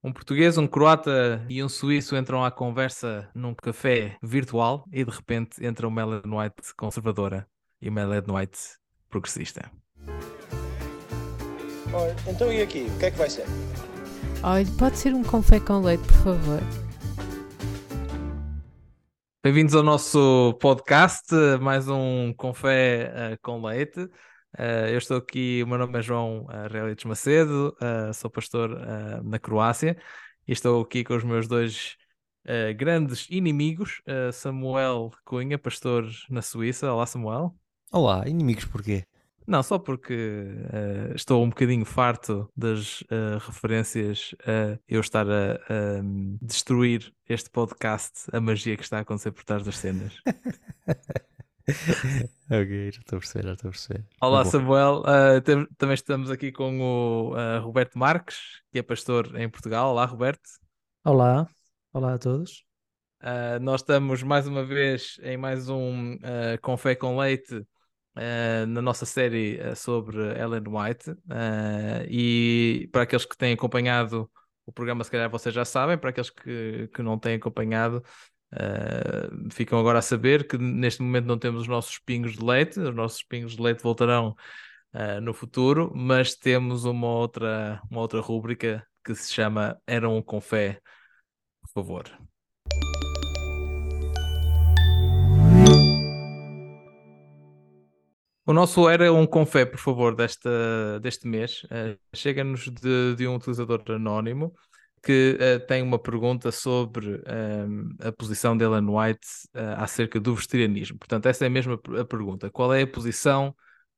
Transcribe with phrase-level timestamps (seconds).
[0.00, 5.10] Um português, um croata e um suíço entram à conversa num café virtual e de
[5.10, 7.48] repente entra uma Ellen White conservadora
[7.82, 8.58] e uma Ellen White
[9.10, 9.68] progressista.
[11.92, 12.86] Ora, então e aqui?
[12.94, 13.44] O que é que vai ser?
[14.44, 16.60] Olha, pode ser um confé com leite, por favor.
[19.42, 21.26] Bem-vindos ao nosso podcast,
[21.60, 24.08] mais um Confé uh, com Leite.
[24.58, 28.72] Uh, eu estou aqui, o meu nome é João uh, Relites Macedo, uh, sou pastor
[28.72, 29.96] uh, na Croácia
[30.48, 31.96] e estou aqui com os meus dois
[32.78, 34.00] grandes inimigos,
[34.32, 36.90] Samuel Cunha, pastor na Suíça.
[36.90, 37.54] Olá, Samuel.
[37.92, 39.04] Olá, inimigos porquê?
[39.46, 45.54] Não, só porque uh, estou um bocadinho farto das uh, referências a eu estar a,
[45.54, 46.02] a
[46.40, 50.14] destruir este podcast, a magia que está a acontecer por trás das cenas.
[52.50, 54.04] ok, já estou a perceber, já estou a perceber.
[54.20, 55.02] Olá, Samuel.
[55.02, 58.38] Uh, tem, também estamos aqui com o Roberto Marques,
[58.72, 59.90] que é pastor em Portugal.
[59.90, 60.48] Olá, Roberto.
[61.04, 61.46] Olá,
[61.92, 62.64] olá a todos.
[63.60, 67.66] nós estamos mais uma vez em mais um uh, Com Fé com Leite
[68.18, 71.10] uh, na nossa série uh, sobre Ellen White.
[71.10, 74.30] Uh, e para aqueles que têm acompanhado
[74.66, 78.02] o programa, se calhar vocês já sabem, para aqueles que, que não têm acompanhado,
[79.50, 82.94] ficam agora a saber que neste momento não temos os nossos pingos de leite, os
[82.94, 84.34] nossos pingos de leite voltarão
[85.22, 90.40] no futuro, mas temos uma outra, uma outra rúbrica que se chama Era um com
[90.40, 90.80] fé,
[91.60, 92.18] por favor.
[98.48, 101.64] O nosso era um confé, por favor, desta, deste mês.
[101.64, 104.54] Uh, Chega-nos de, de, um utilizador anónimo
[105.02, 110.20] que uh, tem uma pergunta sobre um, ehm, a posição de Ellen White uh, acerca
[110.20, 110.98] do vegetarianismo.
[110.98, 112.50] Portanto, essa é a, a pergunta.
[112.50, 113.54] Qual é a posição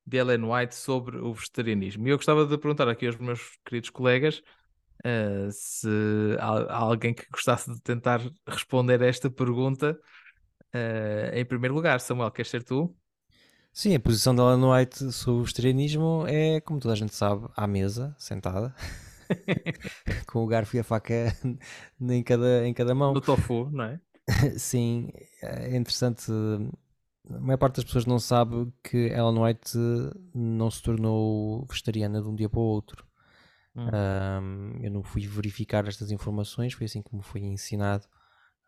[0.07, 2.07] de Ellen White sobre o vegetarianismo?
[2.07, 4.43] E eu gostava de perguntar aqui aos meus queridos colegas
[5.51, 5.89] se
[6.39, 9.99] há, há, alguém que gostasse de tentar responder a esta pergunta
[11.33, 12.01] em primeiro lugar.
[12.01, 12.95] Samuel, queres ser tu?
[13.73, 17.49] Sim, a posição dela no White sobre o vegetarianismo é, como toda a gente sabe,
[17.57, 18.75] à mesa, sentada,
[20.27, 21.15] com o garfo e a faca
[22.01, 23.13] em cada, em cada mão.
[23.13, 24.01] Do tofu, não é?
[24.59, 25.11] Sim,
[25.43, 26.31] é interessante.
[27.29, 29.79] A maior parte das pessoas não sabe que Ellen White
[30.35, 33.07] não se tornou vegetariana de um dia para o outro.
[33.77, 33.87] Hum.
[33.87, 38.05] Um, eu não fui verificar estas informações, foi assim como foi ensinado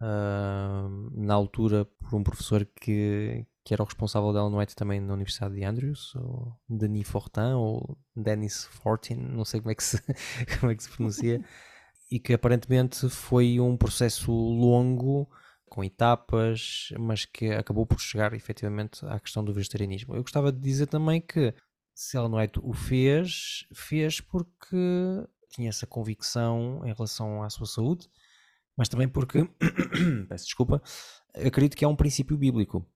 [0.00, 5.00] uh, na altura por um professor que, que era o responsável dela no ET também
[5.00, 9.84] na Universidade de Andrews, ou Denis Fortin, ou Dennis Fortin, não sei como é que
[9.84, 10.02] se,
[10.58, 11.44] como é que se pronuncia,
[12.10, 15.28] e que aparentemente foi um processo longo,
[15.72, 20.14] com etapas, mas que acabou por chegar efetivamente à questão do vegetarianismo.
[20.14, 21.54] Eu gostava de dizer também que
[21.94, 24.76] se não é o fez, fez porque
[25.48, 28.06] tinha essa convicção em relação à sua saúde,
[28.76, 29.48] mas também porque,
[30.28, 30.82] peço desculpa,
[31.34, 32.86] acredito que é um princípio bíblico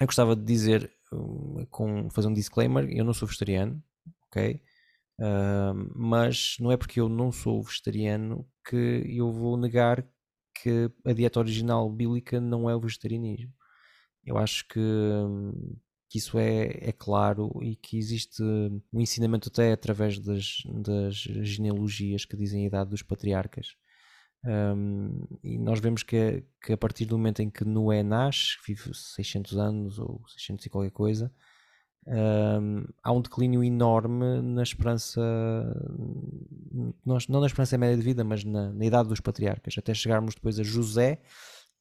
[0.00, 0.90] eu gostava de dizer,
[1.70, 3.82] com, fazer um disclaimer, eu não sou vegetariano,
[4.26, 4.62] ok?
[5.20, 10.06] Uh, mas não é porque eu não sou vegetariano que eu vou negar
[10.62, 13.52] que a dieta original bíblica não é o vegetarianismo.
[14.24, 14.80] Eu acho que,
[16.08, 22.24] que isso é, é, claro e que existe um ensinamento até através das, das genealogias
[22.24, 23.76] que dizem a idade dos patriarcas
[24.44, 28.94] um, e nós vemos que, que, a partir do momento em que Noé nasce, vive
[28.94, 31.32] 600 anos ou 600 e qualquer coisa,
[32.06, 35.20] um, há um declínio enorme na esperança,
[37.04, 40.58] não na esperança média de vida, mas na, na, idade dos patriarcas, até chegarmos depois
[40.58, 41.20] a José,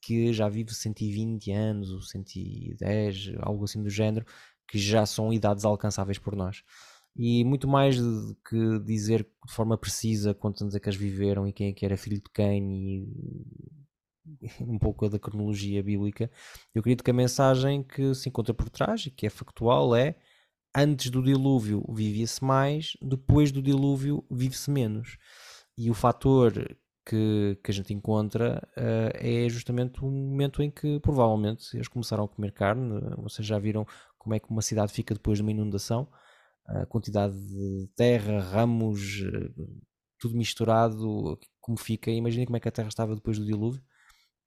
[0.01, 4.25] que já vive 120 anos ou 110, algo assim do género,
[4.67, 6.63] que já são idades alcançáveis por nós
[7.17, 11.47] e muito mais do que dizer de forma precisa quantos anos é que as viveram
[11.47, 13.07] e quem é que era filho de quem e
[14.61, 16.29] um pouco da cronologia bíblica,
[16.75, 20.16] eu acredito que a mensagem que se encontra por trás e que é factual é
[20.75, 25.17] antes do dilúvio vivia-se mais, depois do dilúvio vive-se menos.
[25.78, 26.53] E o fator
[27.05, 32.25] que, que a gente encontra uh, é justamente o momento em que provavelmente eles começaram
[32.25, 32.99] a comer carne.
[33.17, 33.87] Vocês já viram
[34.17, 36.08] como é que uma cidade fica depois de uma inundação
[36.67, 39.49] a quantidade de terra, ramos, eh,
[40.19, 42.11] tudo misturado, como fica.
[42.11, 43.81] Imaginem como é que a terra estava depois do dilúvio.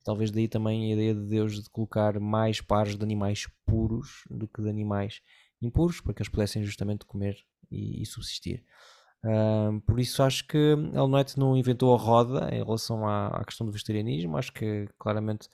[0.05, 4.49] Talvez daí também a ideia de Deus de colocar mais pares de animais puros do
[4.49, 5.21] que de animais
[5.63, 7.37] impuros, para que eles pudessem justamente comer
[7.71, 8.65] e, e subsistir.
[9.23, 10.57] Uh, por isso acho que
[10.95, 14.37] Elnoite não inventou a roda em relação à, à, questão do vegetarianismo.
[14.37, 15.49] Acho que claramente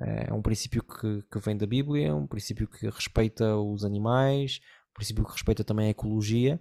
[0.00, 4.60] eh, é um princípio que, que vem da Bíblia, um princípio que respeita os animais,
[4.94, 6.60] princípio que respeita também a ecologia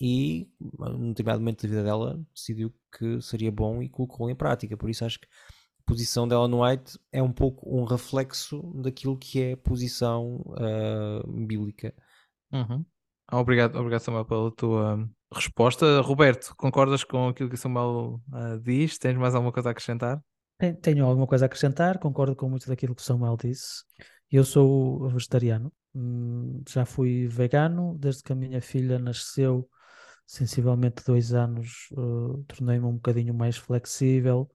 [0.00, 4.76] e, num determinado momento da vida dela, decidiu que seria bom e colocou em prática.
[4.76, 9.16] Por isso acho que a posição dela no White é um pouco um reflexo daquilo
[9.16, 11.94] que é a posição uh, bíblica.
[12.52, 12.84] Uhum.
[13.30, 16.00] Obrigado, obrigado, Samuel, pela tua resposta.
[16.00, 18.98] Roberto, concordas com aquilo que o Samuel uh, diz?
[18.98, 20.20] Tens mais alguma coisa a acrescentar?
[20.80, 23.84] Tenho alguma coisa a acrescentar, concordo com muito daquilo que o Samuel disse.
[24.30, 29.68] Eu sou vegetariano, hum, já fui vegano desde que a minha filha nasceu,
[30.26, 34.50] sensivelmente dois anos, uh, tornei-me um bocadinho mais flexível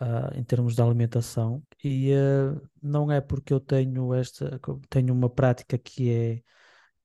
[0.00, 1.62] uh, em termos de alimentação.
[1.82, 6.42] E uh, não é porque eu tenho esta, tenho uma prática que é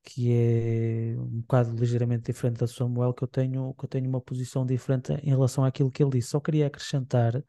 [0.10, 4.22] que é um bocado ligeiramente diferente da Samuel, que eu tenho, que eu tenho uma
[4.22, 6.30] posição diferente em relação àquilo que ele disse.
[6.30, 7.44] Só queria acrescentar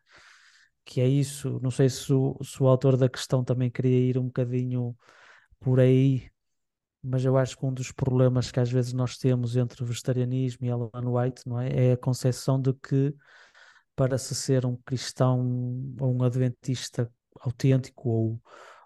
[0.84, 4.18] que é isso, não sei se o, se o autor da questão também queria ir
[4.18, 4.96] um bocadinho
[5.60, 6.30] por aí,
[7.02, 10.66] mas eu acho que um dos problemas que às vezes nós temos entre o vegetarianismo
[10.66, 13.14] e Ellen White não é, é a concepção de que
[13.94, 15.40] para se ser um cristão
[16.00, 17.10] ou um adventista
[17.40, 18.42] autêntico ou,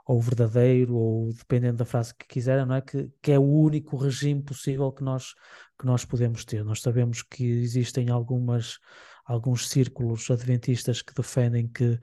[0.06, 2.80] ou verdadeiro, ou dependendo da frase que quiserem, não é?
[2.80, 5.34] Que, que é o único regime possível que nós,
[5.78, 6.64] que nós podemos ter.
[6.64, 8.78] Nós sabemos que existem algumas
[9.24, 11.98] alguns círculos adventistas que defendem que,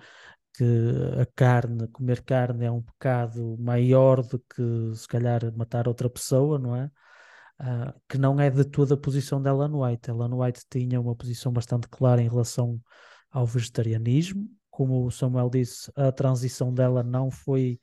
[0.59, 6.09] que a carne, comer carne é um pecado maior do que se calhar matar outra
[6.09, 6.91] pessoa, não é?
[7.61, 10.09] Uh, que não é de toda a posição da Ellen White.
[10.09, 12.77] Ellen White tinha uma posição bastante clara em relação
[13.31, 14.49] ao vegetarianismo.
[14.69, 17.79] Como o Samuel disse, a transição dela não foi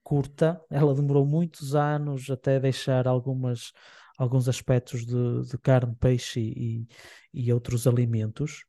[0.00, 3.72] curta, ela demorou muitos anos até deixar algumas
[4.16, 6.86] alguns aspectos de, de carne, peixe e,
[7.34, 8.64] e, outros alimentos.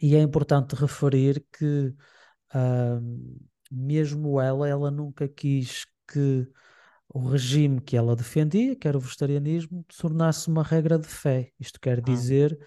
[0.00, 1.92] E é importante referir que
[2.54, 6.46] uh, mesmo ela, ela nunca quis que
[7.08, 11.50] o regime que ela defendia, que era o vegetarianismo, tornasse uma regra de fé.
[11.58, 12.02] Isto quer ah.
[12.02, 12.58] dizer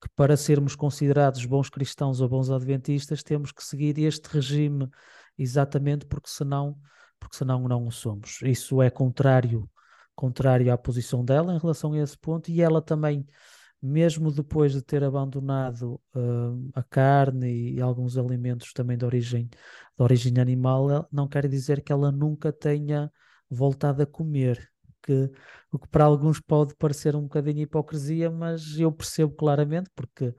[0.00, 4.88] que para sermos considerados bons cristãos ou bons adventistas temos que seguir este regime
[5.36, 6.78] exatamente porque senão,
[7.18, 8.40] porque senão não o somos.
[8.42, 9.68] Isso é contrário
[10.18, 13.24] contrário à posição dela em relação a esse ponto, e ela também,
[13.80, 20.02] mesmo depois de ter abandonado uh, a carne e alguns alimentos também de origem, de
[20.02, 23.10] origem animal, não quer dizer que ela nunca tenha
[23.48, 24.70] voltado a comer.
[25.02, 25.30] Que,
[25.72, 30.34] o que para alguns pode parecer um bocadinho hipocrisia, mas eu percebo claramente, porque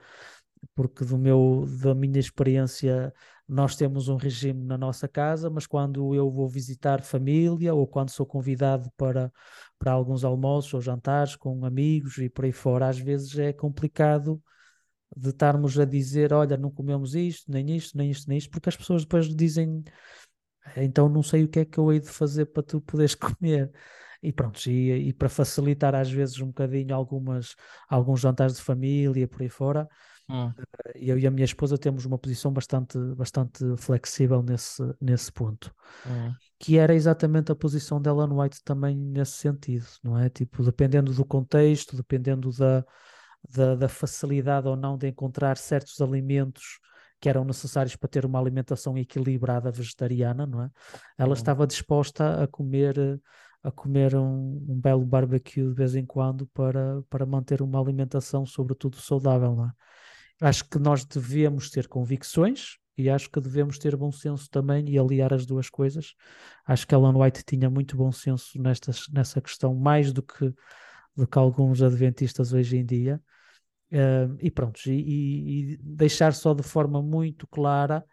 [0.75, 3.13] porque do meu, da minha experiência
[3.49, 8.11] nós temos um regime na nossa casa, mas quando eu vou visitar família ou quando
[8.11, 9.31] sou convidado para,
[9.79, 14.41] para alguns almoços ou jantares com amigos e por aí fora, às vezes é complicado
[15.15, 18.69] de estarmos a dizer, olha, não comemos isto, nem isto, nem isto, nem isto, porque
[18.69, 19.83] as pessoas depois dizem,
[20.77, 23.71] então não sei o que é que eu hei de fazer para tu poderes comer.
[24.21, 27.55] E pronto, e, e para facilitar às vezes um bocadinho algumas,
[27.87, 29.87] alguns jantares de família por aí fora,
[30.29, 30.53] Hum.
[30.95, 35.73] Eu e a minha esposa temos uma posição bastante, bastante flexível nesse, nesse ponto.
[36.05, 36.33] Hum.
[36.59, 40.29] Que era exatamente a posição dela no White também nesse sentido, não é?
[40.29, 42.85] Tipo, dependendo do contexto, dependendo da,
[43.49, 46.79] da, da facilidade ou não de encontrar certos alimentos
[47.19, 50.69] que eram necessários para ter uma alimentação equilibrada vegetariana, não é?
[51.17, 51.33] Ela hum.
[51.33, 53.19] estava disposta a comer
[53.61, 58.45] a comer um, um, belo barbecue de vez em quando para, para manter uma alimentação
[58.45, 59.71] sobretudo saudável, não é?
[60.39, 64.97] Acho que nós devemos ter convicções e acho que devemos ter bom senso também e
[64.97, 66.13] aliar as duas coisas.
[66.65, 70.53] Acho que Ellen White tinha muito bom senso nestas, nessa questão, mais do que,
[71.15, 73.21] do que alguns adventistas hoje em dia.
[73.91, 78.05] Uh, e pronto, e, e, deixar só de forma muito clara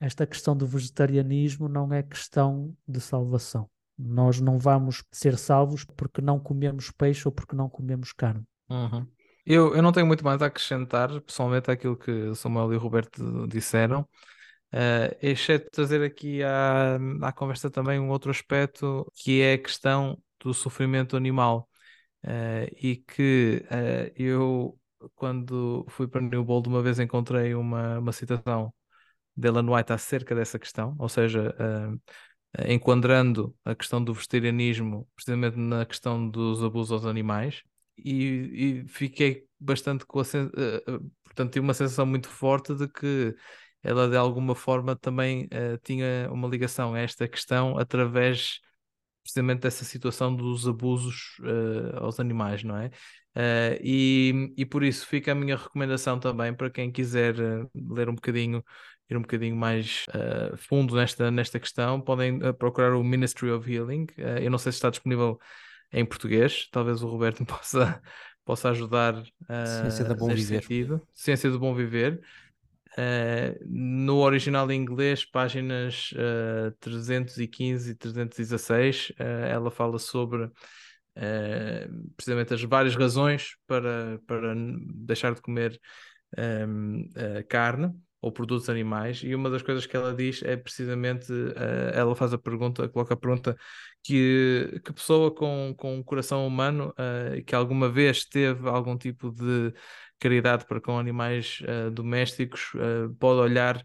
[0.00, 3.70] esta questão do vegetarianismo não é questão de salvação.
[3.96, 8.44] Nós não vamos ser salvos porque não comemos peixe ou porque não comemos carne.
[8.68, 9.06] Uhum.
[9.46, 13.46] Eu, eu não tenho muito mais a acrescentar, pessoalmente, àquilo que Samuel e o Roberto
[13.46, 14.02] disseram,
[14.72, 20.18] uh, exceto trazer aqui à, à conversa também um outro aspecto, que é a questão
[20.40, 21.68] do sofrimento animal.
[22.24, 24.78] Uh, e que uh, eu,
[25.14, 28.72] quando fui para New Bold, uma vez encontrei uma, uma citação
[29.36, 31.54] de Ellen White acerca dessa questão, ou seja,
[32.68, 37.64] enquadrando a questão do vegetarianismo precisamente na questão dos abusos aos animais
[37.96, 43.34] e, e fiquei bastante com a uh, portanto tive uma sensação muito forte de que
[43.84, 48.60] ela de alguma forma também uh, tinha uma ligação a esta questão através
[49.22, 52.86] precisamente dessa situação dos abusos uh, aos animais, não é?
[53.36, 57.34] Uh, e, e por isso fica a minha recomendação também para quem quiser
[57.74, 58.64] ler um bocadinho,
[59.10, 60.04] ir um bocadinho mais
[60.56, 64.06] fundo nesta, nesta questão, podem procurar o Ministry of Healing.
[64.40, 65.38] eu não sei se está disponível
[65.94, 66.68] em português.
[66.70, 68.02] Talvez o Roberto possa,
[68.44, 69.22] possa ajudar
[69.80, 70.62] Ciência do bom viver.
[70.62, 71.00] sentido.
[71.12, 72.20] Ciência do bom viver.
[72.96, 80.50] Uh, no original em inglês, páginas uh, 315 e 316, uh, ela fala sobre
[82.16, 84.52] precisamente as várias razões para, para
[84.96, 85.80] deixar de comer
[86.36, 87.08] um,
[87.48, 91.26] carne ou produtos animais, e uma das coisas que ela diz é precisamente,
[91.92, 93.56] ela faz a pergunta, coloca a pergunta
[94.02, 96.94] que, que pessoa com, com um coração humano
[97.46, 99.74] que alguma vez teve algum tipo de
[100.18, 103.82] caridade para com animais uh, domésticos uh, pode olhar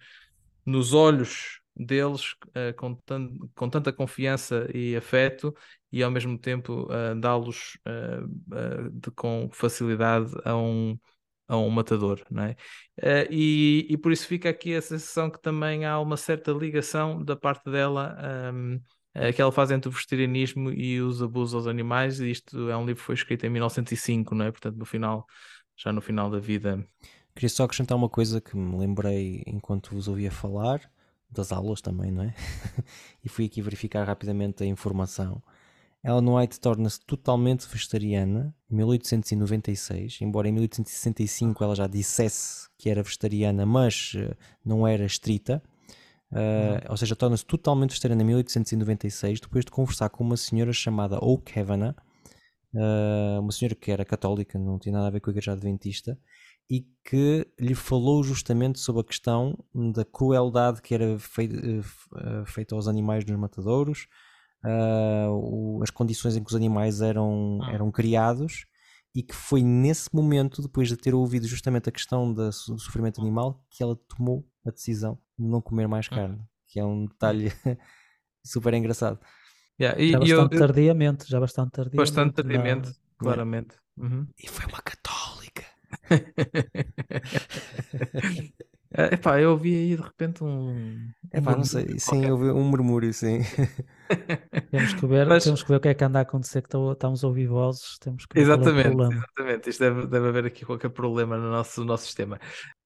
[0.65, 5.53] nos olhos deles uh, com, tan com tanta confiança e afeto
[5.91, 6.87] e ao mesmo tempo
[7.19, 7.79] dá-los
[9.15, 10.95] com facilidade a um,
[11.49, 12.55] a um matador, não é?
[13.29, 17.35] e, e por isso fica aqui a sensação que também há uma certa ligação da
[17.35, 18.15] parte dela
[18.53, 18.79] um,
[19.15, 22.77] ehm, que ela faz entre o vegetarianismo e os abusos aos animais, e isto é
[22.77, 24.51] um livro que foi escrito em 1905, não é?
[24.51, 25.25] Portanto, no final
[25.79, 26.85] já no final da vida.
[27.33, 30.91] Queria só acrescentar uma coisa que me lembrei enquanto vos ouvia falar,
[31.29, 32.33] das aulas também, não é?
[33.23, 35.41] e fui aqui verificar rapidamente a informação.
[36.03, 43.03] Ellen White torna-se totalmente vegetariana em 1896, embora em 1865 ela já dissesse que era
[43.03, 45.61] vegetariana, mas eh, não era estrita.
[46.31, 51.17] Uh, ou seja, torna-se totalmente vegetariana em 1896, depois de conversar com uma senhora chamada
[51.17, 51.95] Oak Kavanagh,
[52.75, 56.19] uh, uma senhora que era católica, não tinha nada a ver com a igreja adventista,
[56.69, 61.55] e que lhe falou justamente sobre a questão da crueldade que era feita,
[62.45, 64.07] feita aos animais nos matadouros,
[64.63, 67.71] uh, o, as condições em que os animais eram, ah.
[67.71, 68.65] eram criados,
[69.15, 73.21] e que foi nesse momento, depois de ter ouvido justamente a questão da, do sofrimento
[73.21, 76.15] animal, que ela tomou a decisão de não comer mais ah.
[76.15, 77.51] carne, que é um detalhe
[78.45, 79.19] super engraçado.
[79.79, 81.97] Yeah, e, já bastante eu, tardiamente, já bastante tardiamente.
[81.97, 83.75] Bastante tardiamente, claramente.
[83.97, 84.27] Uhum.
[84.37, 85.65] E foi uma católica.
[88.91, 91.11] é, epá, eu ouvi aí de repente um.
[91.31, 93.41] Epá, não sei, sim, eu ouvi um murmúrio, sim.
[94.71, 95.43] temos, que ver, Mas...
[95.43, 97.99] temos que ver o que é que anda a acontecer, que estamos a ouvir vozes,
[97.99, 99.69] temos que ver exatamente, é exatamente.
[99.69, 102.39] Isto deve, deve haver aqui qualquer problema no nosso, no nosso sistema.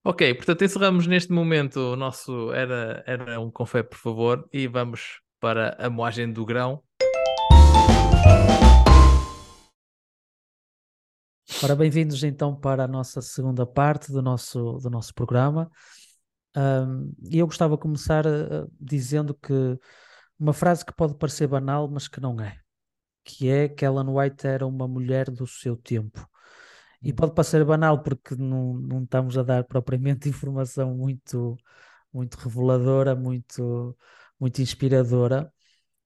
[0.04, 5.22] Ok, portanto, encerramos neste momento o nosso Era, era um confé, por favor, e vamos
[5.40, 6.84] para a moagem do grão.
[11.64, 15.72] Ora, bem-vindos então para a nossa segunda parte do nosso, do nosso programa.
[17.32, 19.54] E eu gostava de começar uh, dizendo que
[20.38, 22.58] uma frase que pode parecer banal, mas que não é,
[23.24, 26.28] que é que Ellen White era uma mulher do seu tempo.
[27.02, 31.58] E pode parecer banal porque não, não estamos a dar propriamente informação muito,
[32.12, 33.96] muito reveladora, muito
[34.40, 35.52] muito inspiradora,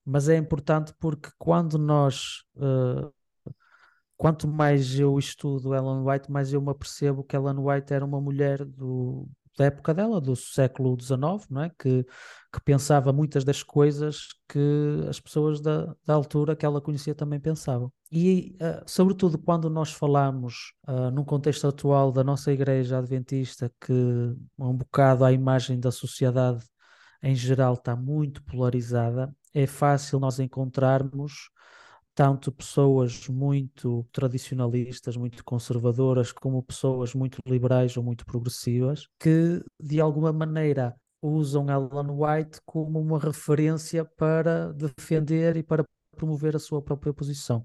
[0.04, 3.12] mas é importante porque quando nós, uh,
[4.18, 8.20] quanto mais eu estudo Ellen White, mais eu me apercebo que Ellen White era uma
[8.20, 11.70] mulher do, da época dela, do século XIX, não é?
[11.78, 12.04] que,
[12.52, 14.58] que pensava muitas das coisas que
[15.08, 17.92] as pessoas da, da altura que ela conhecia também pensavam.
[18.10, 23.92] E, uh, sobretudo, quando nós falamos uh, num contexto atual da nossa igreja adventista, que
[24.58, 26.64] um bocado à imagem da sociedade
[27.22, 31.50] em geral está muito polarizada, é fácil nós encontrarmos
[32.18, 40.00] tanto pessoas muito tradicionalistas, muito conservadoras, como pessoas muito liberais ou muito progressivas, que de
[40.00, 45.84] alguma maneira usam Ellen White como uma referência para defender e para
[46.16, 47.64] promover a sua própria posição.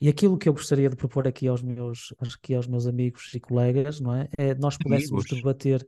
[0.00, 3.38] E aquilo que eu gostaria de propor aqui aos meus, aqui aos meus amigos e
[3.38, 4.28] colegas, não é?
[4.38, 5.36] É nós pudéssemos amigos.
[5.36, 5.86] debater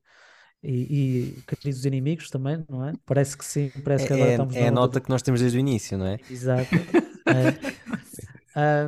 [0.63, 2.93] e, e queridos inimigos também, não é?
[3.07, 5.57] Parece que sim, parece que agora é, estamos É a nota que nós temos desde
[5.57, 6.19] o início, não é?
[6.29, 6.69] Exato.
[8.57, 8.87] é,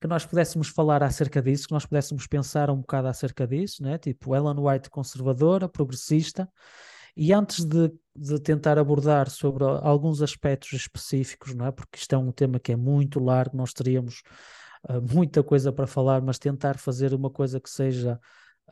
[0.00, 3.98] que nós pudéssemos falar acerca disso, que nós pudéssemos pensar um bocado acerca disso, né?
[3.98, 6.48] Tipo, Ellen White conservadora, progressista,
[7.16, 11.72] e antes de, de tentar abordar sobre alguns aspectos específicos, não é?
[11.72, 14.22] Porque isto é um tema que é muito largo, nós teríamos
[14.88, 18.18] uh, muita coisa para falar, mas tentar fazer uma coisa que seja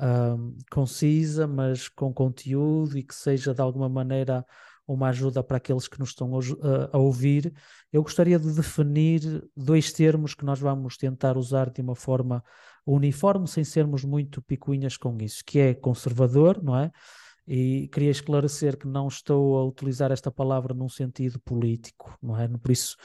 [0.00, 4.44] um, concisa, mas com conteúdo e que seja de alguma maneira
[4.88, 7.52] uma ajuda para aqueles que nos estão a, a, ouvir.
[7.92, 9.20] Eu gostaria de definir
[9.54, 12.42] dois termos que nós vamos tentar usar de uma forma
[12.86, 16.90] uniforme, sem sermos muito picuinhas com isso, que é conservador, não é?
[17.50, 22.46] E queria esclarecer que não estou a utilizar esta palavra num sentido político, não é?
[22.46, 22.96] Por isso,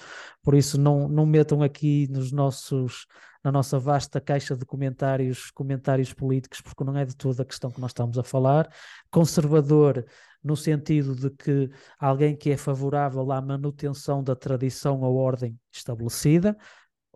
[0.43, 3.07] por isso não, não metam aqui nos nossos,
[3.41, 7.71] na nossa vasta caixa de comentários, comentários políticos, porque não é de toda a questão
[7.71, 8.69] que nós estamos a falar.
[9.09, 10.05] Conservador
[10.43, 16.57] no sentido de que alguém que é favorável à manutenção da tradição ou ordem estabelecida,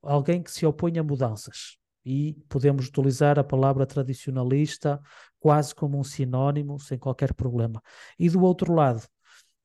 [0.02, 1.78] alguém que se opõe a mudanças.
[2.10, 4.98] e podemos utilizar a palavra tradicionalista
[5.40, 7.82] quase como um sinónimo, sem qualquer problema.
[8.18, 9.08] E do outro lado,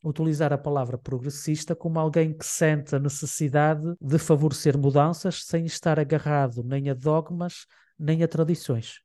[0.03, 5.99] utilizar a palavra progressista como alguém que sente a necessidade de favorecer mudanças sem estar
[5.99, 7.67] agarrado nem a dogmas
[7.99, 9.01] nem a tradições.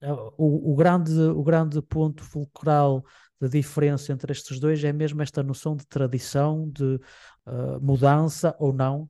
[0.00, 3.04] É, o, o, grande, o grande ponto fulcral
[3.40, 7.00] de diferença entre estes dois é mesmo esta noção de tradição, de
[7.46, 9.08] uh, mudança ou não.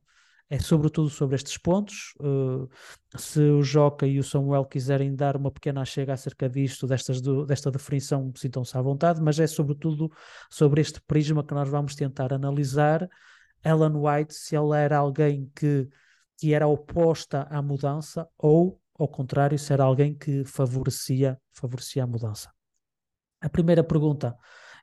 [0.53, 2.13] É sobretudo sobre estes pontos.
[2.19, 2.69] Uh,
[3.17, 7.43] se o Joca e o Samuel quiserem dar uma pequena chega acerca disto, destas do,
[7.43, 10.11] desta definição, sintam-se à vontade, mas é sobretudo
[10.51, 13.09] sobre este prisma que nós vamos tentar analisar.
[13.65, 15.89] Ellen White, se ela era alguém que,
[16.37, 22.53] que era oposta à mudança ou ao contrário, ser alguém que favorecia, favorecia a mudança.
[23.41, 24.37] A primeira pergunta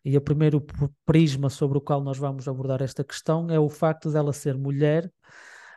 [0.04, 0.66] e o primeiro
[1.06, 5.08] prisma sobre o qual nós vamos abordar esta questão é o facto dela ser mulher.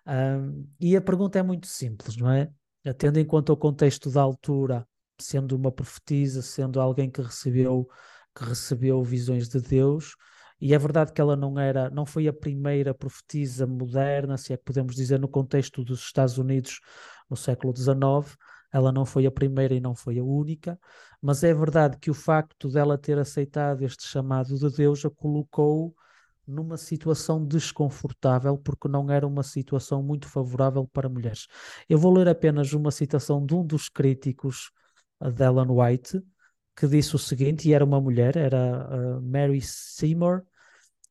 [0.05, 2.51] Um, e a pergunta é muito simples, não é?
[2.97, 4.85] Tendo em conta o contexto da altura,
[5.19, 7.87] sendo uma profetisa, sendo alguém que recebeu
[8.35, 10.15] que recebeu visões de Deus,
[10.59, 14.57] e é verdade que ela não era, não foi a primeira profetisa moderna, se é
[14.57, 16.79] que podemos dizer no contexto dos Estados Unidos,
[17.29, 18.37] no século XIX.
[18.71, 20.79] Ela não foi a primeira e não foi a única,
[21.21, 25.93] mas é verdade que o facto dela ter aceitado este chamado de Deus a colocou
[26.47, 31.47] numa situação desconfortável, porque não era uma situação muito favorável para mulheres.
[31.87, 34.71] Eu vou ler apenas uma citação de um dos críticos
[35.21, 36.21] de Ellen White,
[36.75, 40.43] que disse o seguinte, e era uma mulher, era uh, Mary Seymour,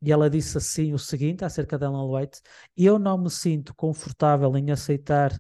[0.03, 2.41] e ela disse assim o seguinte acerca de Ellen White:
[2.77, 5.33] Eu não me sinto confortável em aceitar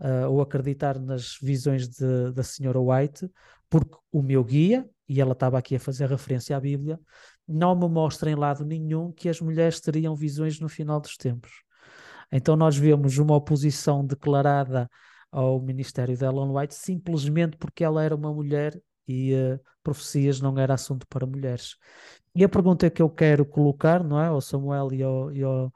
[0.00, 3.30] uh, ou acreditar nas visões de, da senhora White,
[3.70, 6.98] porque o meu guia, e ela estava aqui a fazer referência à Bíblia,
[7.48, 11.62] não me mostra em lado nenhum que as mulheres teriam visões no final dos tempos.
[12.30, 14.88] Então nós vemos uma oposição declarada
[15.32, 20.58] ao ministério de Ellen White simplesmente porque ela era uma mulher e uh, profecias não
[20.58, 21.76] era assunto para mulheres.
[22.34, 25.72] E a pergunta que eu quero colocar, não é, ao Samuel e ao, e ao,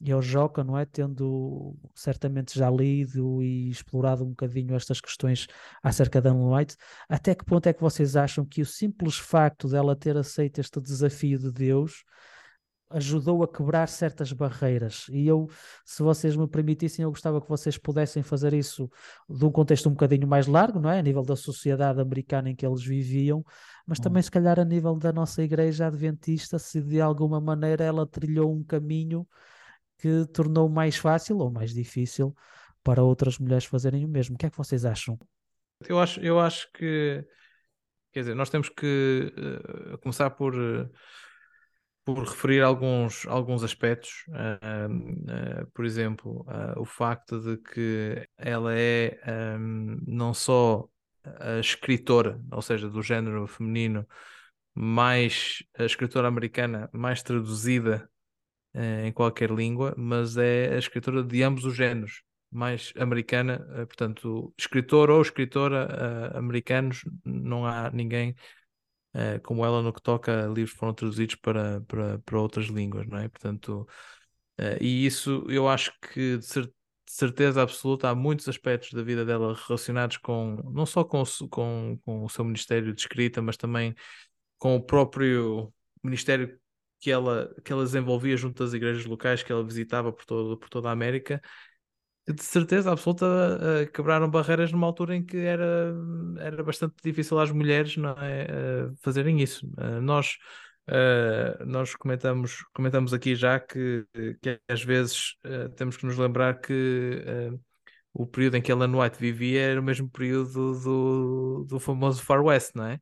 [0.00, 0.84] e ao Joca, não é?
[0.84, 5.46] Tendo certamente já lido e explorado um bocadinho estas questões
[5.82, 6.76] acerca da Ellen White,
[7.08, 10.80] até que ponto é que vocês acham que o simples facto dela ter aceito este
[10.80, 12.04] desafio de Deus
[12.90, 15.06] ajudou a quebrar certas barreiras?
[15.10, 15.48] E eu,
[15.84, 18.88] se vocês me permitissem, eu gostava que vocês pudessem fazer isso
[19.28, 20.98] de um contexto um bocadinho mais largo, não é?
[20.98, 23.44] A nível da sociedade americana em que eles viviam,
[23.86, 28.06] mas também, se calhar, a nível da nossa igreja adventista, se de alguma maneira ela
[28.06, 29.26] trilhou um caminho
[29.98, 32.34] que tornou mais fácil ou mais difícil
[32.82, 34.36] para outras mulheres fazerem o mesmo.
[34.36, 35.18] O que é que vocês acham?
[35.88, 37.24] Eu acho, eu acho que,
[38.12, 40.88] quer dizer, nós temos que uh, começar por, uh,
[42.04, 44.24] por referir alguns, alguns aspectos.
[44.28, 49.20] Uh, por exemplo, o facto de que ela é
[49.58, 50.88] um, não só
[51.40, 54.06] a escritora, ou seja, do género feminino,
[54.72, 58.08] mais a escritora americana mais traduzida
[59.04, 64.52] em qualquer língua, mas é a escritora de ambos os géneros, mais americana, eh, portanto,
[64.58, 68.34] escritor ou escritora uh, americanos, não há ninguém
[69.14, 73.06] uh, como ela no que toca livros que foram traduzidos para, para, para outras línguas,
[73.06, 73.28] não é?
[73.28, 73.86] Portanto,
[74.60, 76.72] uh, e isso eu acho que de, cer de,
[77.12, 82.24] certeza absoluta há muitos aspectos da vida dela relacionados com, não só com, com, com
[82.24, 83.94] o seu ministério de escrita, mas também
[84.58, 86.58] com o próprio ministério
[87.00, 90.68] que ela, que ela desenvolvia junto das igrejas locais que ela visitava por, todo, por
[90.68, 91.40] toda a América,
[92.26, 95.94] que de certeza absoluta uh, quebraram barreiras numa altura em que era,
[96.38, 98.46] era bastante difícil às mulheres não é,
[98.90, 99.66] uh, fazerem isso.
[99.78, 100.36] Uh, nós,
[101.66, 104.06] nós comentamos, comentamos aqui já que,
[104.40, 105.34] que às vezes
[105.76, 107.24] temos que nos lembrar que
[108.12, 112.40] o período em que Ellen White vivia era o mesmo período do, do famoso Far
[112.40, 113.00] West, não é?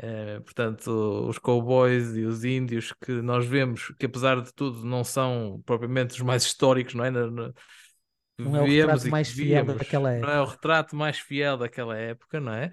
[0.00, 0.88] É, portanto,
[1.28, 6.14] os cowboys e os índios que nós vemos, que apesar de tudo não são propriamente
[6.14, 7.10] os mais históricos, não é?
[7.10, 10.26] Não é o retrato mais fiel daquela época.
[10.26, 12.70] Não é o retrato mais fiel daquela época, não é?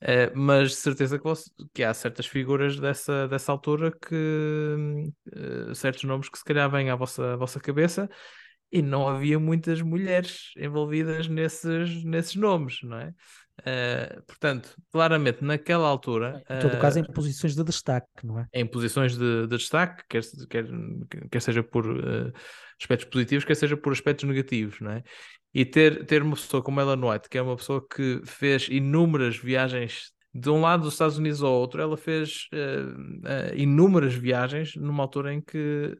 [0.00, 5.74] é mas de certeza que, você, que, há certas figuras dessa, dessa altura que uh,
[5.74, 8.08] certos nomes que se calhar vêm à vossa, à vossa cabeça
[8.72, 13.12] e não havia muitas mulheres envolvidas nesses, nesses nomes, não é?
[13.60, 16.42] Uh, portanto, claramente naquela altura.
[16.50, 18.46] Em todo uh, caso, em posições de destaque, não é?
[18.52, 20.66] Em posições de, de destaque, quer, quer,
[21.30, 22.32] quer seja por uh,
[22.80, 25.02] aspectos positivos, quer seja por aspectos negativos, não é?
[25.54, 29.36] E ter, ter uma pessoa como Ellen White, que é uma pessoa que fez inúmeras
[29.36, 32.48] viagens de um lado dos Estados Unidos ao outro, ela fez
[33.54, 35.96] inúmeras viagens numa altura em que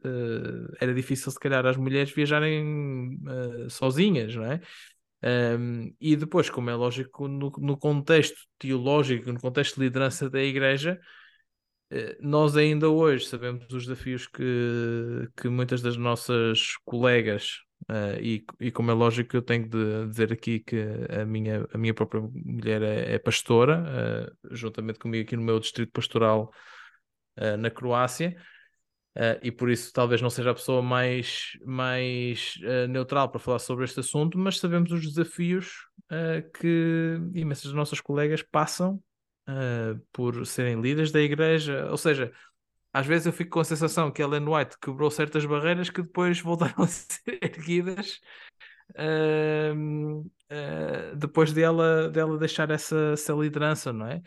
[0.81, 3.17] era difícil, se calhar, as mulheres viajarem
[3.69, 4.59] sozinhas, não é?
[5.25, 10.39] Um, e depois, como é lógico, no, no, contexto teológico, no contexto de liderança da
[10.39, 10.99] Igreja,
[11.89, 14.43] eh, nós ainda hoje sabemos os desafios que,
[15.35, 20.31] que muitas das nossas colegas, uh, e, e como é lógico, eu tenho de dizer
[20.31, 20.77] aqui que
[21.09, 25.59] a minha, a minha própria mulher é, é pastora, uh, juntamente comigo aqui no meu
[25.59, 26.51] distrito pastoral
[27.39, 28.35] uh, na Croácia.
[29.15, 33.59] Uh, e por isso talvez não seja a pessoa mais, mais uh, neutral para falar
[33.59, 39.01] sobre este assunto, mas sabemos os desafios uh, que imensas das nossas colegas passam
[40.11, 41.87] por serem líderes da igreja.
[41.91, 42.31] Ou seja,
[42.91, 46.41] às vezes eu fico com a sensação que Ellen White quebrou certas barreiras que depois
[46.41, 48.19] voltaram a ser erguidas
[51.15, 54.19] depois dela, dela deixar essa, essa liderança, não é?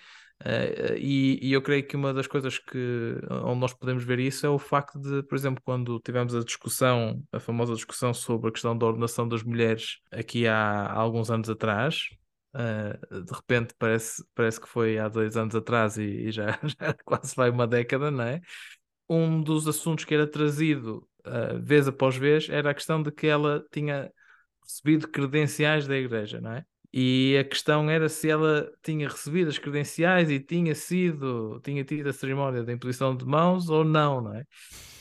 [0.45, 4.47] Uh, e, e, eu creio que uma das coisas que onde nós podemos ver isso
[4.47, 8.53] é o facto de, por exemplo, quando tivemos a discussão, a famosa discussão sobre a
[8.53, 12.05] questão da ordenação das mulheres aqui há, há alguns anos atrás,
[12.55, 16.95] uh, de repente parece, parece que foi há dois anos atrás e, e já, já,
[17.05, 18.41] quase vai uma década, não é?
[19.09, 23.27] Um dos assuntos que era trazido uh, vez após vez era a questão de que
[23.27, 24.13] ela tinha
[24.63, 26.65] recebido credenciais da igreja, não é?
[26.93, 32.09] E a questão era se ela tinha recebido as credenciais e tinha sido, tinha tido
[32.09, 34.45] a cerimónia da imposição de mãos ou não, não é?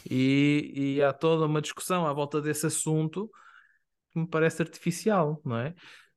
[0.09, 3.29] E, e há toda uma discussão à volta desse assunto
[4.11, 5.73] que me parece artificial, não é?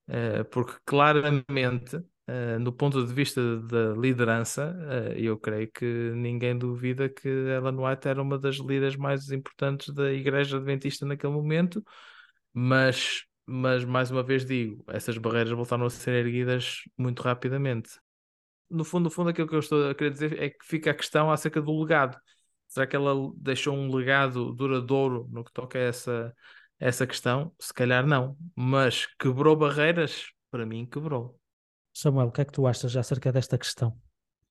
[0.09, 5.85] Uh, porque claramente, uh, no ponto de vista da liderança, uh, eu creio que
[6.16, 11.33] ninguém duvida que Ellen White era uma das líderes mais importantes da Igreja Adventista naquele
[11.33, 11.83] momento,
[12.52, 17.91] mas mas mais uma vez digo, essas barreiras voltaram a ser erguidas muito rapidamente.
[18.71, 20.95] No fundo, no fundo, aquilo que eu estou a querer dizer é que fica a
[20.95, 22.17] questão acerca do legado.
[22.69, 26.33] Será que ela deixou um legado duradouro no que toca a essa,
[26.79, 27.53] essa questão?
[27.59, 30.31] Se calhar não, mas quebrou barreiras?
[30.49, 31.37] Para mim, quebrou.
[31.93, 34.01] Samuel, o que é que tu achas acerca desta questão?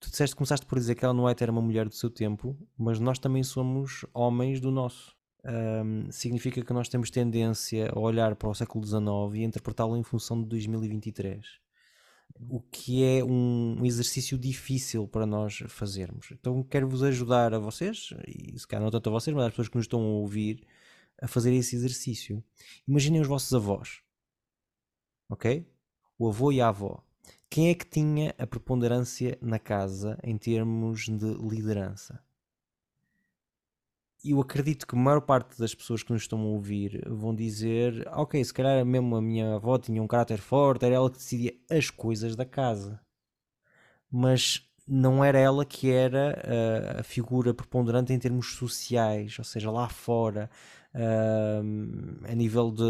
[0.02, 2.58] Tu disseste, começaste por dizer que ela não é ter uma mulher do seu tempo,
[2.78, 8.36] mas nós também somos homens do nosso um, significa que nós temos tendência a olhar
[8.36, 11.46] para o século XIX e interpretá-lo em função de 2023.
[12.50, 16.30] O que é um, exercício difícil para nós fazermos.
[16.32, 19.70] Então quero-vos ajudar a vocês, e se calhar não tanto a vocês, mas às pessoas
[19.70, 20.66] que nos estão a ouvir,
[21.22, 22.44] a fazer esse exercício.
[22.88, 24.02] Imaginem os vossos avós.
[25.30, 25.68] Ok?
[26.18, 27.04] O avô e a avó.
[27.50, 32.24] Quem é que tinha a preponderância na casa em termos de liderança?
[34.24, 38.08] Eu acredito que a maior parte das pessoas que nos estão a ouvir vão dizer:
[38.14, 41.54] Ok, se calhar mesmo a minha avó tinha um caráter forte, era ela que decidia
[41.70, 43.00] as coisas da casa,
[44.12, 49.72] mas não era ela que era uh, a figura preponderante em termos sociais, ou seja,
[49.72, 50.50] lá fora,
[50.96, 52.84] uh, a nível de,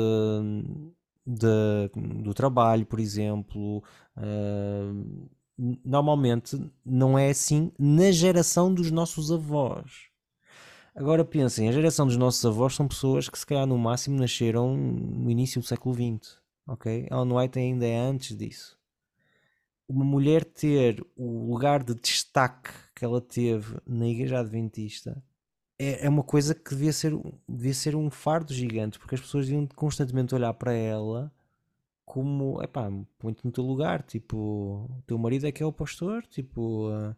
[1.27, 3.83] de, do trabalho, por exemplo.
[4.17, 5.29] Uh,
[5.83, 10.08] normalmente não é assim na geração dos nossos avós
[10.99, 14.75] Agora pensem, a geração dos nossos avós são pessoas que se calhar no máximo nasceram
[14.75, 17.07] no início do século XX, ok?
[17.09, 18.77] Ellen White ainda é antes disso.
[19.87, 25.23] Uma mulher ter o lugar de destaque que ela teve na Igreja Adventista
[25.79, 29.45] é, é uma coisa que devia ser, devia ser um fardo gigante, porque as pessoas
[29.45, 31.31] deviam constantemente olhar para ela
[32.03, 36.25] como, epá, põe-te no teu lugar, tipo, o teu marido é que é o pastor,
[36.25, 36.89] tipo...
[36.89, 37.15] Uh,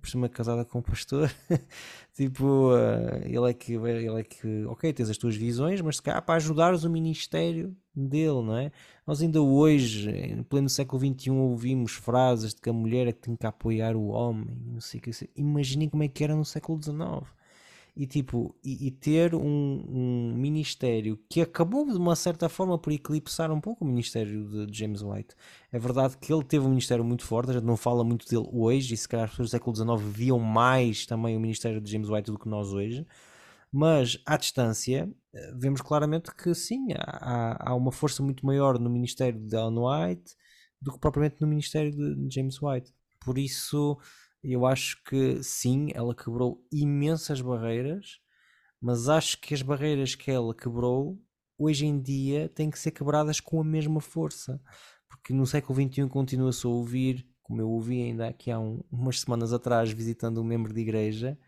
[0.00, 1.30] por cima casada com um pastor,
[2.16, 6.02] tipo, uh, ele é que, ele é que, ok, tens as tuas visões, mas se
[6.02, 8.72] calhar para ajudares o ministério dele, não é?
[9.06, 13.20] Nós ainda hoje, em pleno século XXI, ouvimos frases de que a mulher é que
[13.20, 15.10] tem que apoiar o homem, não sei o que.
[15.36, 17.39] Imaginem como é que era no século XIX
[17.96, 22.92] e tipo e, e ter um, um, ministério que acabou de uma certa forma por
[22.92, 25.34] eclipsar um pouco o ministério de, James White.
[25.72, 28.48] É verdade que ele teve um ministério muito forte, a gente não fala muito dele
[28.52, 31.90] hoje, e se calhar as pessoas do século XIX viam mais também o ministério de
[31.90, 33.06] James White do que nós hoje.
[33.72, 38.90] Mas à distância, eh, vemos claramente que sim, há, há uma força muito maior no
[38.90, 40.34] ministério de Ellen White
[40.80, 42.92] do que propriamente no ministério de James White.
[43.20, 43.98] Por isso,
[44.42, 48.18] eu acho que sim, ela quebrou imensas barreiras,
[48.80, 51.18] mas acho que as barreiras que ela quebrou
[51.58, 54.60] hoje em dia têm que ser quebradas com a mesma força,
[55.08, 59.20] porque no século XXI continua-se a ouvir, como eu ouvi ainda aqui há um, umas
[59.20, 61.38] semanas atrás, visitando um membro de igreja,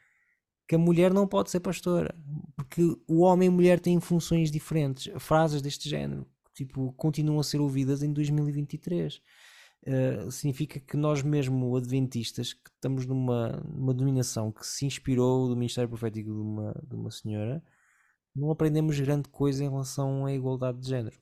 [0.68, 2.14] que a mulher não pode ser pastora,
[2.56, 5.12] porque o homem e a mulher têm funções diferentes.
[5.18, 9.20] Frases deste género, tipo, continuam a ser ouvidas em 2023.
[9.84, 15.56] Uh, significa que nós mesmo adventistas que estamos numa, numa dominação que se inspirou do
[15.56, 17.60] ministério profético de uma, de uma senhora
[18.34, 21.16] não aprendemos grande coisa em relação à igualdade de género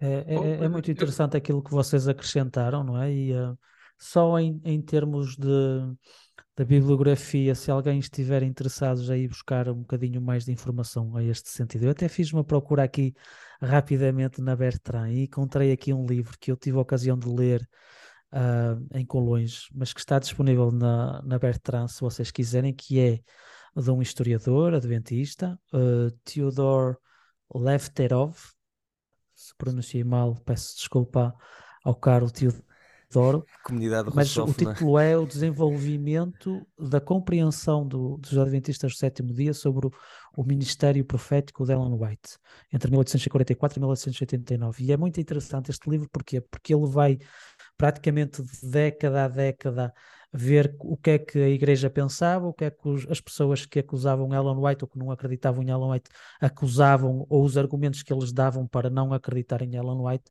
[0.00, 3.12] É, Oh, é, é muito interessante aquilo que vocês acrescentaram, não é?
[3.12, 3.54] E eh,
[3.98, 5.48] só em, em termos de,
[6.56, 11.22] da bibliografia, se alguém estiver interessado já ir buscar um bocadinho mais de informação a
[11.22, 11.84] este sentido.
[11.84, 13.14] Eu até fiz uma procura aqui
[13.60, 17.68] rapidamente na Bertrand e encontrei aqui um livro que eu tive a ocasião de ler
[18.32, 23.20] ah, em Colões, mas que está disponível na, na Bertrand, se vocês quiserem, que é
[23.76, 26.98] de um historiador adventista, uh, Theodor
[27.54, 28.36] Lefterov.
[29.34, 31.34] Se pronunciei mal, peço desculpa
[31.84, 32.26] ao caro
[33.10, 33.44] Teodoro.
[33.64, 39.52] Comunidade Mas o título é o desenvolvimento da compreensão do- dos Adventistas do sétimo dia
[39.52, 39.90] sobre o,
[40.36, 42.38] o ministério profético de Ellen White,
[42.72, 44.84] entre 1844 e 1889.
[44.84, 46.40] E é muito interessante este livro, porquê?
[46.40, 47.18] Porque ele vai
[47.76, 49.92] praticamente de década a década
[50.32, 53.66] ver o que é que a igreja pensava, o que é que os- as pessoas
[53.66, 56.08] que acusavam Ellen White ou que não acreditavam em Ellen White
[56.40, 60.30] acusavam, ou os argumentos que eles davam para não acreditar em Ellen White.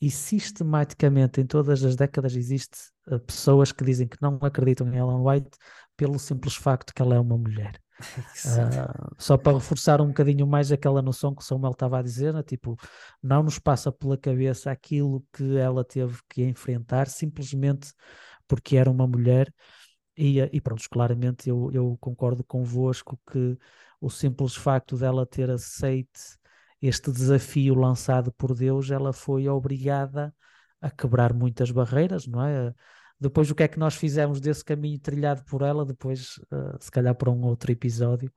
[0.00, 4.96] E sistematicamente em todas as décadas existe eh, pessoas que dizem que não acreditam em
[4.96, 5.50] Ellen White
[5.96, 7.80] pelo simples facto que ela é uma mulher.
[8.46, 12.32] Ah, só para reforçar um bocadinho mais aquela noção que o Samuel estava a dizer,
[12.32, 12.42] né?
[12.42, 12.74] tipo,
[13.22, 17.92] não nos passa pela cabeça aquilo que ela teve que enfrentar simplesmente
[18.48, 19.52] porque era uma mulher.
[20.16, 23.58] E, eh, e pronto, claramente eu, eu concordo convosco que
[24.00, 26.38] o simples facto dela ter aceite
[26.80, 30.34] este desafio lançado por Deus, ela foi obrigada
[30.80, 32.74] a quebrar muitas barreiras, não é?
[33.18, 35.84] Depois, o que é que nós fizemos desse caminho trilhado por ela?
[35.84, 38.32] Depois, eh, se calhar, para um outro episódio.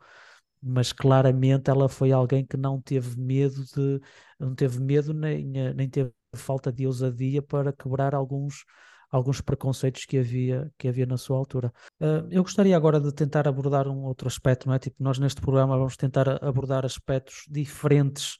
[0.61, 4.01] Mas claramente ela foi alguém que não teve medo de,
[4.39, 8.65] não teve medo nem, eh, nem teve falta de ousadia para quebrar alguns,
[9.13, 11.71] alguns preconceitos que havia, que havia na sua altura.
[11.99, 14.79] Eh, eu gostaria agora de tentar abordar um outro aspecto, não é?
[14.79, 18.39] Tipo, nós neste programa vamos tentar abordar aspectos diferentes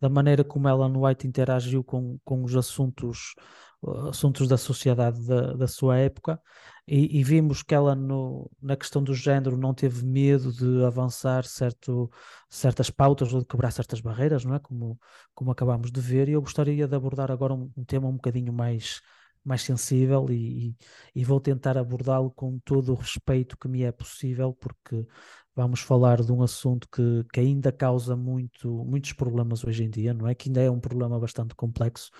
[0.00, 3.34] da maneira como Ellen White interagiu com, com os assuntos,
[3.82, 6.40] uh, assuntos da sociedade da, da sua época
[6.86, 11.44] e, e vimos que ela no, na questão do género não teve medo de avançar
[11.44, 12.08] certo,
[12.48, 14.60] certas pautas ou de quebrar certas barreiras, não é?
[14.60, 14.98] Como,
[15.34, 18.52] como acabámos de ver, e eu gostaria de abordar agora um, um tema um bocadinho
[18.52, 19.00] mais,
[19.44, 20.76] mais sensível e, e-
[21.16, 25.06] e vou tentar abordá-lo com todo o respeito que me é possível, porque
[25.54, 30.14] vamos falar de um assunto que, que ainda causa muito, muitos problemas hoje em dia,
[30.14, 30.34] não é?
[30.34, 32.10] Que ainda é um problema bastante complexo,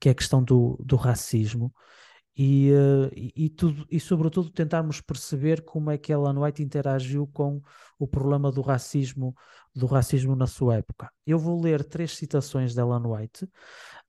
[0.00, 1.72] que é a questão do, do racismo.
[2.36, 7.26] E, eh, e, e tudo, e sobretudo tentarmos perceber como é que Ellen White interagiu
[7.26, 7.60] com
[7.98, 9.34] o problema do racismo,
[9.74, 11.10] do racismo na sua época.
[11.26, 13.46] Eu vou ler três citações de Ellen White,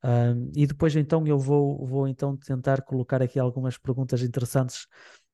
[0.01, 4.88] ahm, e depois então eu vou, vou então tentar colocar aqui algumas perguntas interessantes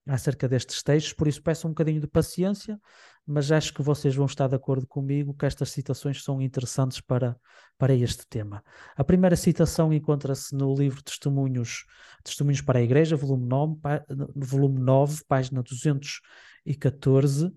[0.07, 2.79] acerca destes textos, por isso peço um bocadinho de paciência,
[3.25, 7.37] mas acho que vocês vão estar de acordo comigo que estas citações são interessantes para,
[7.77, 8.63] para este tema.
[8.95, 11.85] A primeira citação encontra-se no livro Testemunhos,
[12.23, 14.03] Testemunhos para a Igreja, volume 9, pá-
[14.35, 17.51] volume 9 página 214.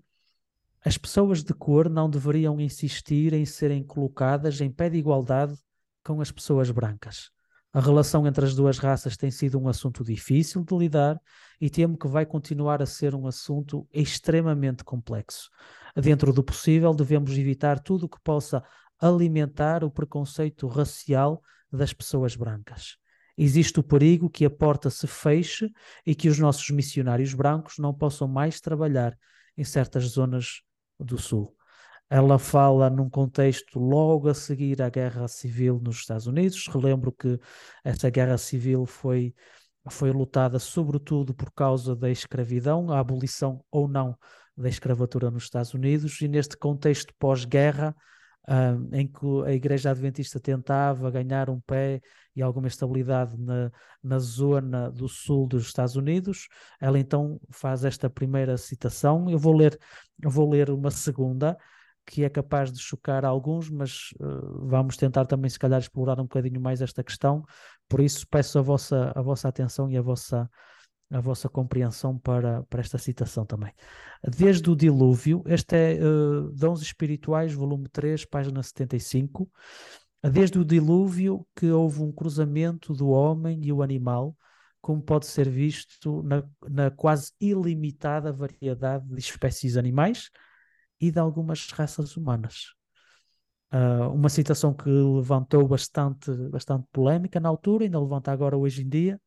[0.85, 5.55] As pessoas de cor não deveriam insistir em serem colocadas em pé de igualdade
[6.03, 7.31] com as pessoas brancas.
[7.73, 11.19] A relação entre as duas raças tem sido um assunto difícil de lidar
[11.59, 15.49] e temo que vai continuar a ser um assunto extremamente complexo.
[15.95, 18.63] Dentro do possível, devemos evitar tudo o que possa
[18.99, 22.97] alimentar o preconceito racial das pessoas brancas.
[23.35, 25.71] Existe o perigo que a porta se feche
[26.05, 29.17] e que os nossos missionários brancos não possam mais trabalhar
[29.57, 30.61] em certas zonas
[30.99, 31.55] do Sul.
[32.09, 36.67] Ela fala num contexto logo a seguir à Guerra Civil nos Estados Unidos.
[36.67, 37.39] Relembro que
[37.83, 39.33] essa Guerra Civil foi,
[39.89, 44.17] foi lutada sobretudo por causa da escravidão, a abolição ou não
[44.55, 47.95] da escravatura nos Estados Unidos, e neste contexto pós-guerra,
[48.47, 52.01] ah, em que a Igreja Adventista tentava ganhar um pé
[52.35, 53.71] e alguma estabilidade na,
[54.03, 56.47] na zona do sul dos Estados Unidos,
[56.79, 59.29] ela então faz esta primeira citação.
[59.29, 59.79] Eu vou ler,
[60.21, 61.57] eu vou ler uma segunda
[62.05, 66.23] que é capaz de chocar alguns, mas uh, vamos tentar também, se calhar, explorar um
[66.23, 67.43] bocadinho mais esta questão.
[67.87, 70.49] Por isso, peço a vossa, a vossa atenção e a vossa,
[71.11, 73.73] a vossa compreensão para, para esta citação também.
[74.23, 79.49] Desde o dilúvio, este é uh, Dons Espirituais, volume 3, página 75.
[80.31, 84.35] Desde o dilúvio que houve um cruzamento do homem e o animal,
[84.81, 90.29] como pode ser visto na, na quase ilimitada variedade de espécies animais
[91.03, 92.73] e de algumas raças humanas.
[93.73, 98.87] Uh, uma citação que levantou bastante, bastante polémica na altura, ainda levanta agora hoje em
[98.87, 99.19] dia,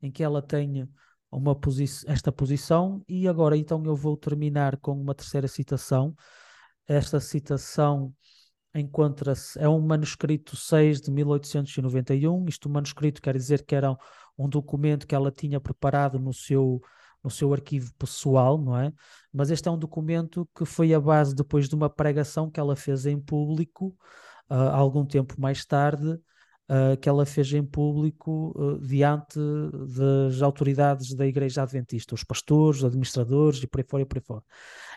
[0.00, 0.88] em que ela tem
[1.32, 6.14] uma posi esta posição, e agora então eu vou terminar com uma terceira citação.
[6.86, 8.14] Esta citação
[8.72, 12.46] encontra-se, é um manuscrito 6 de 1891.
[12.46, 13.96] Isto, o manuscrito quer dizer que era
[14.38, 16.80] um documento que ela tinha preparado no seu,
[17.26, 18.92] no seu arquivo pessoal, não é?
[19.32, 22.76] Mas este é um documento que foi a base depois de uma pregação que ela
[22.76, 23.88] fez em público,
[24.48, 29.40] uh, algum tempo mais tarde, uh, que ela fez em público uh, diante
[29.96, 34.18] das autoridades da Igreja Adventista, os pastores, os administradores e por aí fora e por
[34.18, 34.44] aí fora.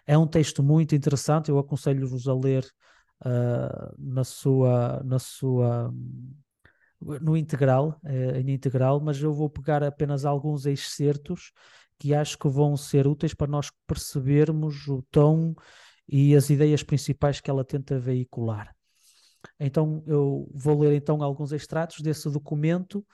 [0.05, 2.63] É um texto muito interessante, eu aconselho-vos a ler
[3.97, 5.91] na sua, na sua
[7.01, 11.51] no integral, eh, em integral, mas eu vou pegar apenas alguns excertos
[11.99, 15.53] que acho que vão ser úteis para nós percebermos o tom
[16.07, 18.73] e as ideias principais que ela tenta veicular.
[19.59, 23.05] Então eu vou ler então alguns extratos desse documento.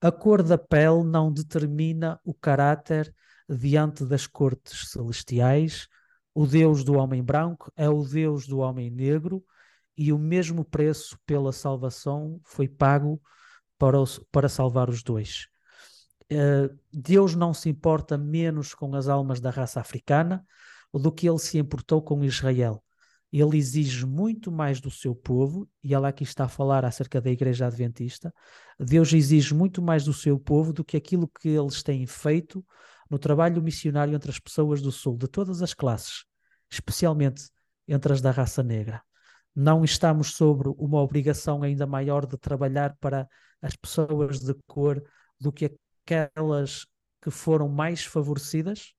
[0.00, 3.12] A cor da pele não determina o caráter
[3.48, 5.88] diante das cortes celestiais.
[6.34, 9.42] O Deus do homem branco é o Deus do homem negro
[9.96, 13.20] e o mesmo preço pela salvação foi pago
[13.76, 13.98] para,
[14.30, 15.48] para salvar os dois.
[16.30, 20.44] Uh, Deus não se importa menos com as almas da raça africana
[20.92, 22.82] do que ele se importou com Israel.
[23.32, 27.30] Ele exige muito mais do seu povo, e ela aqui está a falar acerca da
[27.30, 28.32] Igreja Adventista.
[28.78, 32.64] Deus exige muito mais do seu povo do que aquilo que eles têm feito
[33.10, 36.24] no trabalho missionário entre as pessoas do Sul, de todas as classes,
[36.70, 37.50] especialmente
[37.86, 39.02] entre as da raça negra
[39.58, 43.28] não estamos sobre uma obrigação ainda maior de trabalhar para
[43.60, 45.02] as pessoas de cor
[45.40, 45.76] do que
[46.08, 46.86] aquelas
[47.22, 48.94] que foram mais favorecidas?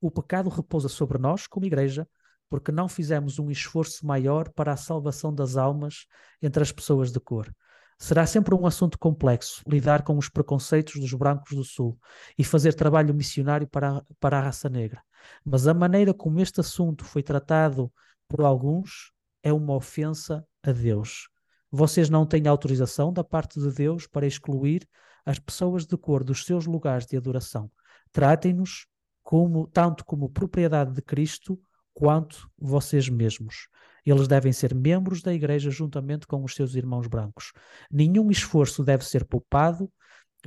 [0.00, 2.08] O pecado repousa sobre nós, como igreja,
[2.48, 6.06] porque não fizemos um esforço maior para a salvação das almas
[6.40, 7.52] entre as pessoas de cor.
[7.98, 11.98] Será sempre um assunto complexo lidar com os preconceitos dos brancos do Sul
[12.38, 15.02] e fazer trabalho missionário para a, para a raça negra.
[15.44, 17.92] Mas a maneira como este assunto foi tratado
[18.28, 21.28] por alguns é uma ofensa a Deus.
[21.70, 24.86] Vocês não têm autorização da parte de Deus para excluir
[25.26, 27.70] as pessoas de cor dos seus lugares de adoração.
[28.12, 28.86] Tratem-nos
[29.22, 31.60] como tanto como propriedade de Cristo
[31.92, 33.68] quanto vocês mesmos.
[34.04, 37.52] Eles devem ser membros da igreja juntamente com os seus irmãos brancos.
[37.90, 39.92] Nenhum esforço deve ser poupado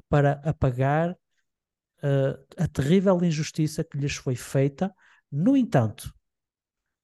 [0.07, 4.93] para apagar uh, a terrível injustiça que lhes foi feita.
[5.29, 6.13] No entanto,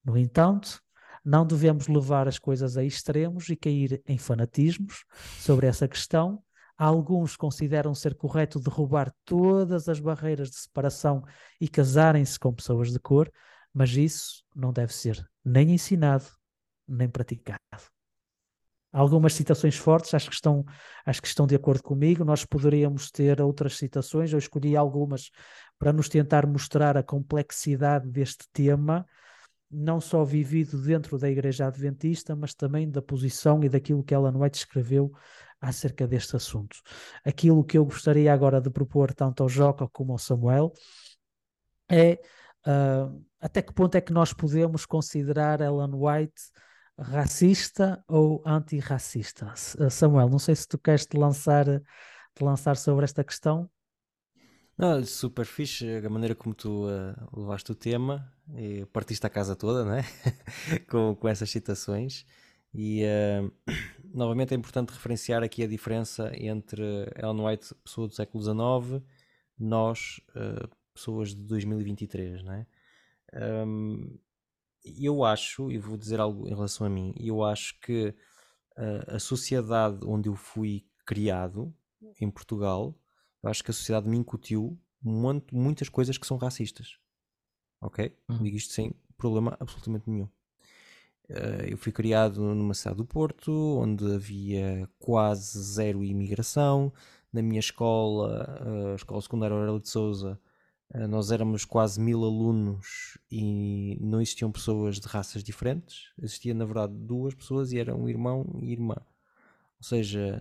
[0.06, 0.82] no entanto,
[1.26, 5.04] não devemos levar as coisas a extremos e cair em fanatismos
[5.40, 6.42] sobre essa questão.
[6.78, 11.24] Alguns consideram ser correto derrubar todas as barreiras de separação
[11.60, 13.32] e casarem-se com pessoas de cor,
[13.74, 16.26] mas isso não deve ser nem ensinado
[16.88, 17.60] nem praticado.
[18.92, 20.64] Algumas citações fortes, acho que estão,
[21.06, 22.24] acho que estão de acordo comigo.
[22.24, 25.32] Nós poderíamos ter outras citações, eu escolhi algumas
[25.78, 29.06] para nos tentar mostrar a complexidade deste tema
[29.70, 34.38] não só vivido dentro da Igreja Adventista, mas também da posição e daquilo que Ellen
[34.38, 35.12] White escreveu
[35.68, 36.78] acerca deste assunto.
[37.24, 40.74] Aquilo que eu gostaria agora de propor tanto ao Joca como ao Samuel
[41.90, 42.20] é
[42.68, 46.42] uh, até que ponto é que nós podemos considerar Ellen White
[46.98, 49.54] racista ou antirracista?
[49.80, 53.70] Uh, Samuel, não sei se tu queres te lançar, te lançar sobre esta questão.
[54.78, 59.56] Não, super fixe a maneira como tu uh, levaste o tema e partiste a casa
[59.56, 60.04] toda, né?
[60.90, 62.26] com, com essas citações.
[62.74, 63.54] E uh,
[64.16, 66.84] novamente é importante referenciar aqui a diferença entre
[67.16, 69.04] Ellen White, pessoa do século XIX,
[69.58, 72.68] nós, uh, pessoas de 2023, né?
[73.68, 74.18] Um,
[74.84, 78.16] eu acho, e vou dizer algo em relação a mim, eu acho que
[79.08, 81.74] a sociedade onde eu fui criado,
[82.20, 82.98] em Portugal,
[83.42, 86.98] eu acho que a sociedade me incutiu muito, muitas coisas que são racistas.
[87.82, 88.18] Ok?
[88.30, 88.44] Uhum.
[88.44, 90.30] Digo isto sem problema absolutamente nenhum.
[91.30, 96.94] Uh, eu fui criado numa cidade do Porto, onde havia quase zero imigração.
[97.34, 100.40] Na minha escola, uh, a escola secundária Aurélio de Souza,
[100.94, 106.12] uh, nós éramos quase mil alunos e não existiam pessoas de raças diferentes.
[106.22, 108.98] Existia, na verdade, duas pessoas e era um irmão e irmã.
[109.78, 110.40] Ou seja,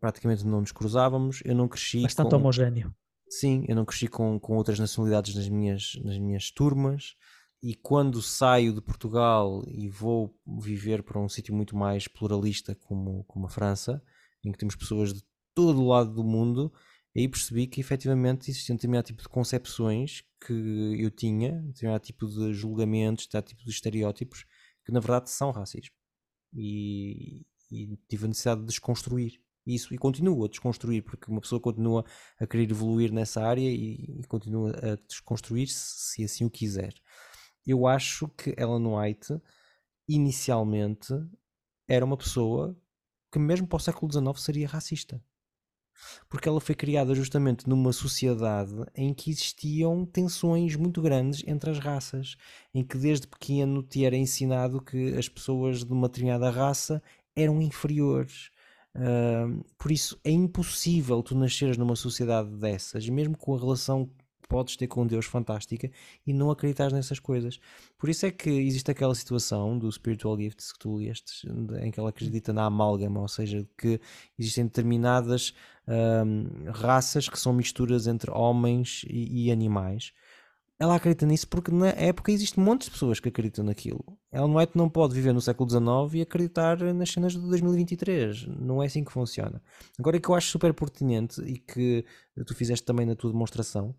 [0.00, 1.42] praticamente não nos cruzávamos.
[1.44, 2.02] Eu não cresci.
[2.02, 2.36] Bastante com...
[2.36, 2.94] homogéneo.
[3.28, 7.14] Sim, eu não cresci com, com outras nacionalidades nas minhas, nas minhas turmas.
[7.62, 13.24] E quando saio de Portugal e vou viver para um sítio muito mais pluralista como,
[13.24, 14.02] como a França,
[14.44, 15.22] em que temos pessoas de
[15.54, 16.72] todo o lado do mundo,
[17.16, 20.52] aí percebi que efetivamente existia um determinado tipo de concepções que
[21.00, 24.44] eu tinha, um determinado tipo de julgamentos, um determinado tipo de estereótipos,
[24.84, 25.94] que na verdade são racismo.
[26.54, 31.60] E, e tive a necessidade de desconstruir isso e continuo a desconstruir, porque uma pessoa
[31.60, 32.04] continua
[32.40, 36.94] a querer evoluir nessa área e, e continua a desconstruir se, se assim o quiser.
[37.68, 39.38] Eu acho que Ellen White
[40.08, 41.12] inicialmente
[41.86, 42.74] era uma pessoa
[43.30, 45.22] que mesmo para o século XIX seria racista.
[46.30, 51.78] Porque ela foi criada justamente numa sociedade em que existiam tensões muito grandes entre as
[51.78, 52.36] raças,
[52.72, 57.02] em que desde pequeno te era ensinado que as pessoas de uma determinada raça
[57.36, 58.50] eram inferiores.
[58.96, 64.10] Uh, por isso é impossível tu nasceres numa sociedade dessas, mesmo com a relação
[64.48, 65.90] podes ter com Deus fantástica
[66.26, 67.60] e não acreditar nessas coisas.
[67.98, 71.46] Por isso é que existe aquela situação do Spiritual Gifts que tu leste,
[71.82, 74.00] em que ela acredita na amálgama, ou seja, que
[74.38, 75.54] existem determinadas
[75.86, 80.12] um, raças que são misturas entre homens e, e, animais.
[80.80, 84.04] Ela acredita nisso porque na época existem montes de pessoas que acreditam naquilo.
[84.32, 88.46] Ellen White não pode viver no século XIX e acreditar nas cenas de 2023.
[88.46, 89.60] Não é assim que funciona.
[89.98, 92.04] Agora, o que eu acho super pertinente e que
[92.46, 93.92] tu fizeste também na tua demonstração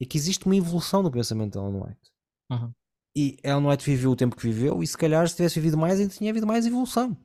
[0.00, 2.10] é que existe uma evolução no pensamento de Ellen White.
[2.50, 2.72] Uhum.
[3.16, 5.98] E Ellen White viveu o tempo que viveu, e se calhar se tivesse vivido mais,
[5.98, 7.16] ainda tinha havido mais evolução.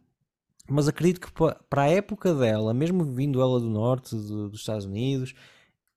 [0.69, 1.31] Mas acredito que
[1.69, 5.33] para a época dela, mesmo vindo ela do norte dos Estados Unidos,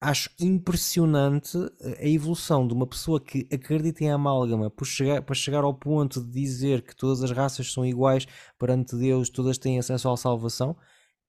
[0.00, 1.56] acho impressionante
[1.98, 6.22] a evolução de uma pessoa que acredita em amálgama para chegar, para chegar ao ponto
[6.22, 8.26] de dizer que todas as raças são iguais
[8.58, 10.76] perante Deus, todas têm acesso à salvação.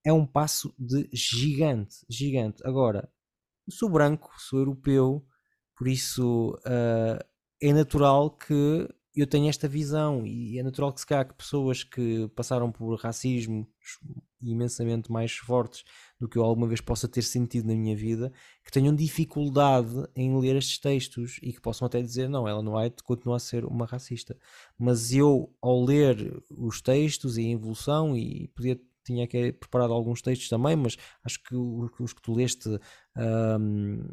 [0.03, 2.61] É um passo de gigante, gigante.
[2.65, 3.09] Agora,
[3.69, 5.25] sou branco, sou europeu,
[5.75, 7.23] por isso uh,
[7.61, 11.83] é natural que eu tenha esta visão e é natural que se calhar que pessoas
[11.83, 13.67] que passaram por racismo
[14.41, 15.83] imensamente mais fortes
[16.19, 18.31] do que eu alguma vez possa ter sentido na minha vida,
[18.63, 23.03] que tenham dificuldade em ler estes textos e que possam até dizer, não, Ellen White
[23.03, 24.37] continua a ser uma racista.
[24.77, 30.21] Mas eu, ao ler os textos e a evolução, e podia tinha que preparado alguns
[30.21, 32.67] textos também, mas acho que os que tu leste
[33.15, 34.09] um,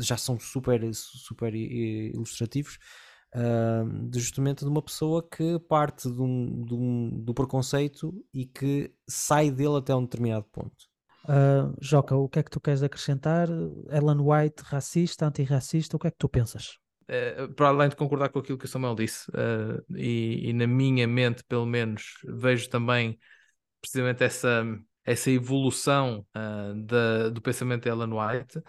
[0.00, 2.78] já são super, super ilustrativos.
[3.34, 8.46] Uh, de justamente de uma pessoa que parte de um, de um, do preconceito e
[8.46, 10.88] que sai dele até um determinado ponto.
[11.24, 13.48] Uh, Joca, o que é que tu queres acrescentar?
[13.90, 16.78] Ellen White, racista, antirracista, o que é que tu pensas?
[17.02, 20.66] Uh, para além de concordar com aquilo que o Samuel disse, uh, e, e, na
[20.66, 23.18] minha mente, pelo menos, vejo também
[23.78, 24.64] precisamente essa,
[25.04, 26.26] essa evolução
[26.84, 28.60] da, do pensamento de Ellen White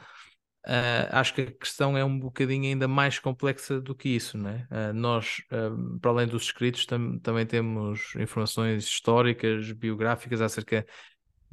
[0.68, 4.68] Uh, acho que a questão é um bocadinho ainda mais complexa do que isso, né?
[4.70, 10.86] Uh, nós, uh, para além dos escritos, tam também temos informações históricas, biográficas acerca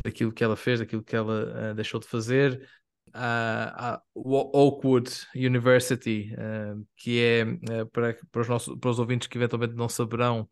[0.05, 2.69] daquilo que ela fez, daquilo que ela deixou de fazer.
[3.15, 6.35] a Oakwood University,
[6.97, 7.45] que é
[7.87, 10.47] para, para, os nossos, para os ouvintes que eventualmente não saberão,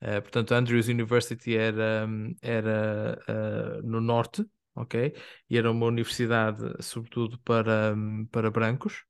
[0.00, 2.08] portanto, Andrews University era,
[2.42, 4.44] era no norte
[4.80, 5.14] ok?
[5.48, 7.94] E era uma universidade, sobretudo, para,
[8.30, 9.04] para brancos.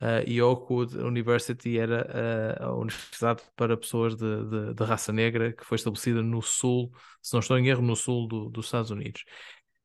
[0.00, 5.52] Uh, e Oakwood University era uh, a universidade para pessoas de, de, de, raça negra
[5.52, 6.92] que foi estabelecida no sul,
[7.22, 9.24] se não estou em erro, no sul do, dos Estados Unidos.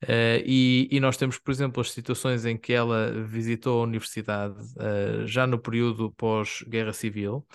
[0.04, 4.56] Uh, e, e, nós temos, por exemplo, as situações em que ela visitou a universidade
[5.26, 7.46] já no período pós-guerra civil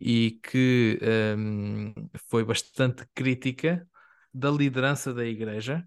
[0.00, 0.98] e que
[1.36, 1.92] um,
[2.28, 3.86] foi bastante crítica
[4.32, 5.86] da liderança da igreja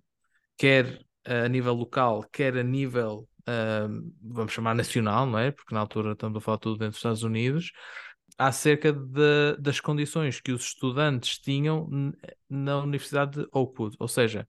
[0.57, 5.51] quer a nível local, quer a nível, uh, vamos chamar nacional, não é?
[5.51, 7.71] Porque na altura estamos a falar tudo dentro dos Estados Unidos,
[8.37, 11.87] acerca de, das condições que os estudantes tinham
[12.49, 14.47] na Universidade de Oakwood, ou seja,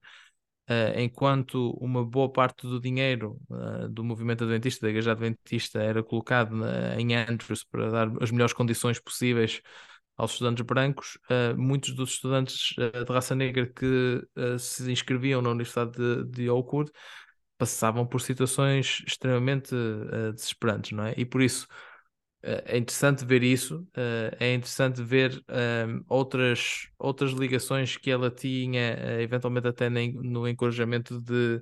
[0.67, 6.01] Uh, enquanto uma boa parte do dinheiro uh, do movimento adventista, da igreja adventista, era
[6.01, 9.61] colocado na, em Andrews para dar as melhores condições possíveis
[10.17, 15.41] aos estudantes brancos, uh, muitos dos estudantes uh, de raça negra que uh, se inscreviam
[15.41, 16.91] na Universidade de, de Oakwood
[17.57, 19.73] passavam por situações extremamente
[20.33, 21.13] desesperantes, não é?
[21.15, 21.65] E por isso
[22.43, 23.87] é interessante ver isso,
[24.37, 25.41] é interessante ver
[26.09, 31.61] outras, outras ligações que ela tinha, eventualmente até no encorajamento de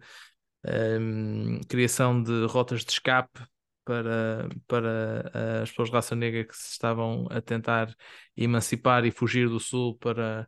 [0.99, 3.39] um, criação de rotas de escape
[3.84, 7.93] para, para eh, as pessoas de raça negra que se estavam a tentar
[8.36, 10.47] emancipar e fugir do sul para,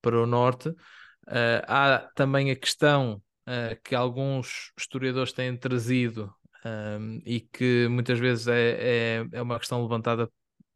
[0.00, 0.68] para o norte.
[0.68, 7.86] Uh, há também a questão uh, que alguns historiadores têm trazido um, ehm, e que
[7.88, 10.28] muitas vezes é, é, é, uma questão levantada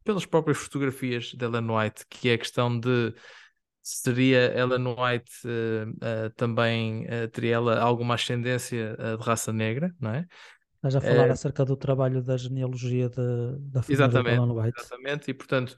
[0.05, 3.13] pelas próprias fotografias de Ellen White, que é a questão de
[3.83, 10.25] seria Ellen White uh, também teria ela alguma ascendência de raça negra, não é?
[10.77, 11.31] Estás a falar é...
[11.31, 14.79] acerca do trabalho da genealogia de, da família exatamente, de White.
[14.79, 15.75] Exatamente, e portanto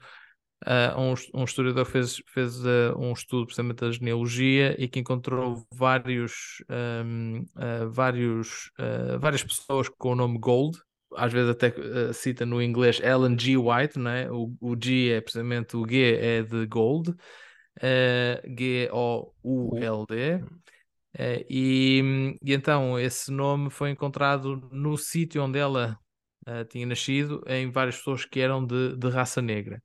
[0.66, 5.66] uh, um, um, historiador fez, fez uh, um estudo precisamente da genealogia e que encontrou
[5.72, 6.62] vários,
[7.04, 8.70] um, uh, vários,
[9.18, 10.78] várias pessoas com o nome Gold,
[11.16, 11.72] às vezes até
[12.12, 13.56] cita no inglês Ellen G.
[13.56, 14.30] White, né?
[14.30, 20.44] o, o G é precisamente o G é de Gold, uh, G-O-U-L-D.
[21.18, 25.98] Uh, e, e, então esse nome foi encontrado no sítio onde ela
[26.46, 29.82] uh, tinha nascido em várias pessoas que eram de, de raça negra.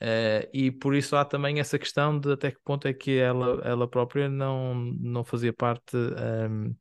[0.00, 3.60] Uh, e por isso há também essa questão de até que ponto é que ela,
[3.64, 6.76] ela própria não, não fazia parte um, ehm,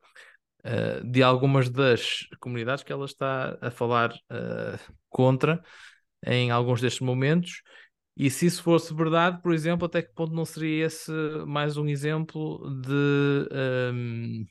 [0.65, 4.13] uh, de algumas das comunidades que ela está a falar
[5.09, 5.61] contra
[6.25, 7.61] em alguns destes momentos.
[8.21, 11.11] E se isso fosse verdade, por exemplo, até que ponto não seria esse
[11.47, 14.45] mais um exemplo de um,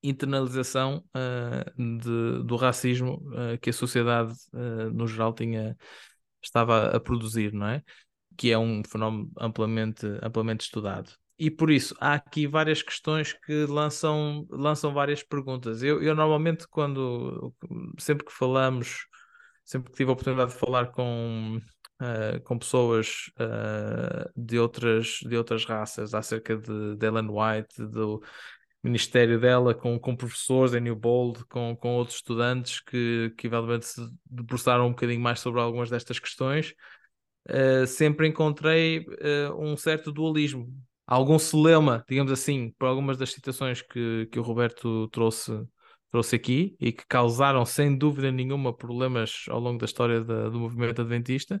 [0.00, 1.02] internalização
[1.76, 3.20] de, do racismo
[3.60, 4.32] que a sociedade
[4.92, 5.76] no geral tinha
[6.40, 7.82] estava a produzir, não é?
[8.36, 11.10] Que é um fenómeno amplamente, amplamente estudado.
[11.36, 15.82] E por isso há aqui várias questões que lançam, lançam várias perguntas.
[15.82, 17.52] Eu, eu normalmente, quando
[17.98, 19.08] sempre que falamos,
[19.64, 21.60] sempre que tive a oportunidade de falar com,
[22.00, 28.22] uh, com pessoas uh, de, outras, de outras raças acerca de, de Ellen White, do,
[28.82, 33.86] ministério dela com, com professores em New Bold, com, com outros estudantes que, que eventualmente
[33.86, 36.74] se debruçaram um bocadinho mais sobre algumas destas questões,
[37.48, 39.06] uh, sempre encontrei
[39.58, 40.70] um certo dualismo,
[41.06, 45.52] algum celema, digamos assim, por algumas das citações que, que o Roberto trouxe,
[46.14, 50.60] trouxe aqui e que causaram sem dúvida nenhuma problemas ao longo da história da, do
[50.60, 51.60] movimento adventista.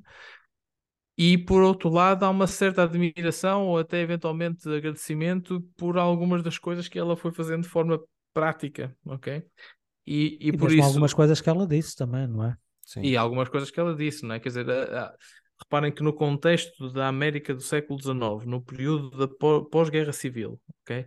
[1.18, 6.56] E por outro lado, há uma certa admiração ou até eventualmente agradecimento por algumas das
[6.56, 8.00] coisas que ela foi fazendo de forma
[8.32, 9.44] prática, ok?
[10.06, 10.86] E, e, e por isso.
[10.86, 12.56] algumas coisas que ela disse também, não é?
[12.82, 13.02] Sim.
[13.02, 14.38] E algumas coisas que ela disse, não é?
[14.38, 15.14] Quer dizer, a, a,
[15.74, 21.06] reparem que no contexto da América do século XIX, no período da pós-guerra civil, ok?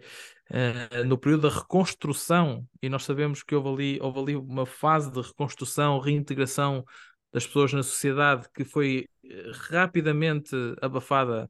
[0.50, 5.12] Uh, no período da reconstrução, e nós sabemos que houve ali, houve ali uma fase
[5.12, 6.84] de reconstrução, reintegração
[7.32, 11.50] das pessoas na sociedade que foi eh, rapidamente abafada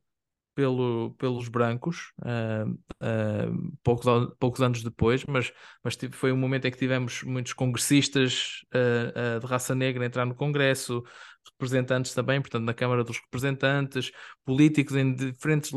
[0.58, 5.54] pelo, pelos brancos, uh, uh, poucos, poucos anos depois, mas,
[5.84, 10.34] mas foi um momento em que tivemos muitos congressistas uh, de raça negra entrar no
[10.34, 11.04] Congresso,
[11.52, 14.12] representantes também, portanto, na Câmara dos Representantes,
[14.46, 15.72] políticos em diferentes,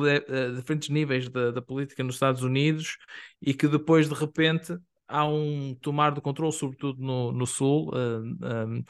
[0.56, 2.96] diferentes níveis da, da política nos Estados Unidos,
[3.40, 7.90] e que depois, de repente, há um tomar do controle, sobretudo no, no Sul.
[7.94, 8.84] Um,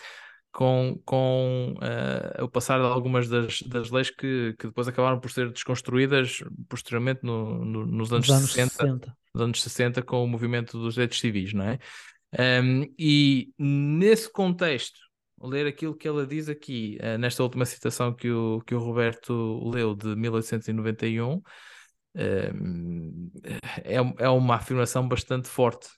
[0.53, 5.31] com, com uh, o passar de algumas das, das leis que, que depois acabaram por
[5.31, 10.27] ser desconstruídas posteriormente no, no, nos anos, anos 60, 60, nos anos 60 com o
[10.27, 11.79] movimento dos direitos civis, não é?
[12.63, 15.01] Um, e nesse contexto,
[15.41, 19.33] ler aquilo que ela diz aqui, uh, nesta última citação que o, que o Roberto
[19.71, 21.43] leu de 1891, uh,
[23.85, 25.89] é, é uma afirmação bastante forte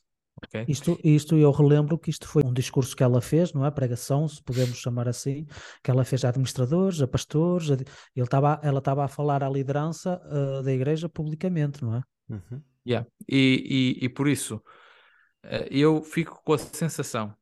[0.47, 0.65] Okay.
[0.67, 3.71] Isto, isto eu relembro que isto foi um discurso que ela fez, não é?
[3.71, 5.47] Pregação, se podemos chamar assim,
[5.83, 7.77] que ela fez a administradores, a pastores, a,
[8.15, 12.03] ele tava, ela estava a falar à liderança uh, da igreja publicamente, não é?
[12.29, 12.63] Uhum.
[12.87, 13.07] Yeah.
[13.29, 17.33] E, e, e, por isso uh, eu fico com a sensação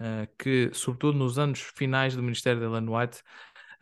[0.00, 3.22] uh, que, sobretudo nos anos finais do ministério de Ellen White,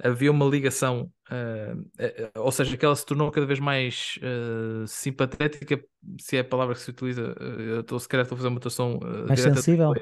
[0.02, 4.86] havia uma ligação, uh, uh, ou seja, que ela se tornou cada vez mais uh,
[4.86, 5.82] simpatética,
[6.20, 8.60] se é a palavra que se utiliza, eu estou, se calhar estou a fazer uma
[8.60, 8.98] tradução
[9.28, 9.94] mais sensível.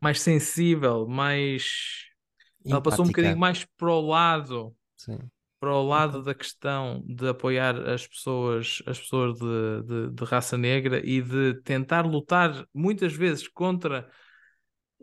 [0.00, 2.10] Mais sensível, mais.
[2.60, 2.74] Empática.
[2.74, 4.74] Ela passou um bocadinho mais para o lado.
[4.96, 5.18] Sim.
[5.58, 6.24] Para o lado okay.
[6.24, 11.54] da questão de apoiar as pessoas, as pessoas de, de, de raça negra e de
[11.62, 14.08] tentar lutar muitas vezes contra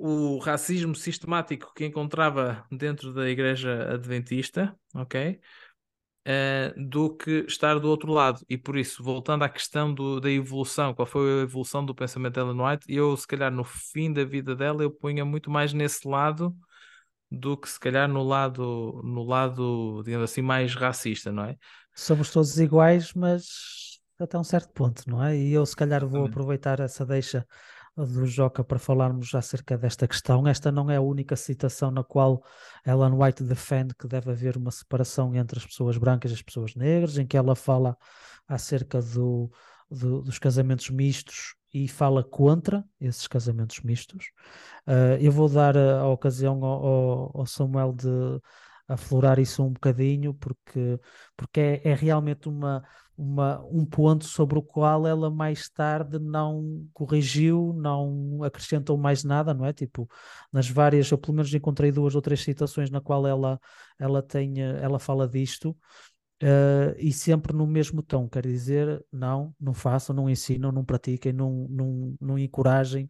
[0.02, 5.42] o racismo sistemático que encontrava dentro da igreja adventista, ok?
[6.26, 8.40] Uh, do que estar do outro lado.
[8.48, 12.36] E por isso, voltando à questão do, da evolução, qual foi a evolução do pensamento
[12.36, 15.74] de Ellen White, eu, se calhar, no fim da vida dela, eu punha muito mais
[15.74, 16.56] nesse lado
[17.30, 21.58] do que, se calhar, no lado, no lado, digamos assim, mais racista, não é?
[21.94, 25.36] Somos todos iguais, mas até um certo ponto, não é?
[25.36, 27.46] E eu, se calhar, vou aproveitar essa deixa
[28.06, 30.48] do Joca para falarmos acerca desta questão.
[30.48, 32.44] Esta não é a única citação na qual
[32.86, 36.76] Ellen White defende que deve haver uma separação entre as pessoas brancas e as pessoas
[36.76, 37.98] negras, em que ela fala
[38.48, 39.52] acerca do,
[39.90, 44.32] do, dos casamentos mistos e fala contra esses casamentos mistos.
[44.88, 48.10] Uh, eu vou dar a, a ocasião ao, ao, Samuel de
[48.88, 51.00] aflorar isso um bocadinho, porque,
[51.38, 52.84] porque é, é realmente uma
[53.20, 59.54] uma, um ponto sobre o qual ela mais tarde não corrigiu, não acrescentou mais nada,
[59.54, 59.74] não é?
[59.74, 60.10] Tipo,
[60.54, 63.60] nas várias, eu pelo menos encontrei duas ou três citações na qual ela,
[64.00, 65.76] ela, tem, ela fala disto.
[66.42, 71.34] Uh, e sempre no mesmo tom, quer dizer, não, não façam, não ensinam, não pratiquem,
[71.34, 73.10] não, não, não encorajem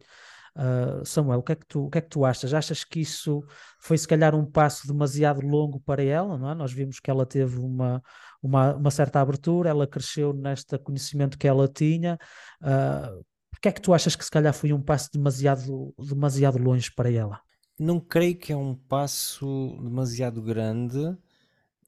[0.56, 2.52] Uh, Samuel, o que, é que tu, o que é que tu achas?
[2.52, 3.44] Achas que isso
[3.80, 6.36] foi se calhar um passo demasiado longo para ela?
[6.36, 6.54] Não é?
[6.54, 8.02] Nós vimos que ela teve uma,
[8.42, 12.18] uma, uma certa abertura, ela cresceu neste conhecimento que ela tinha.
[12.62, 13.24] Uh,
[13.60, 17.10] que é que tu achas que se calhar foi um passo demasiado, demasiado longe para
[17.10, 17.40] ela?
[17.78, 21.16] Não creio que é um passo demasiado grande.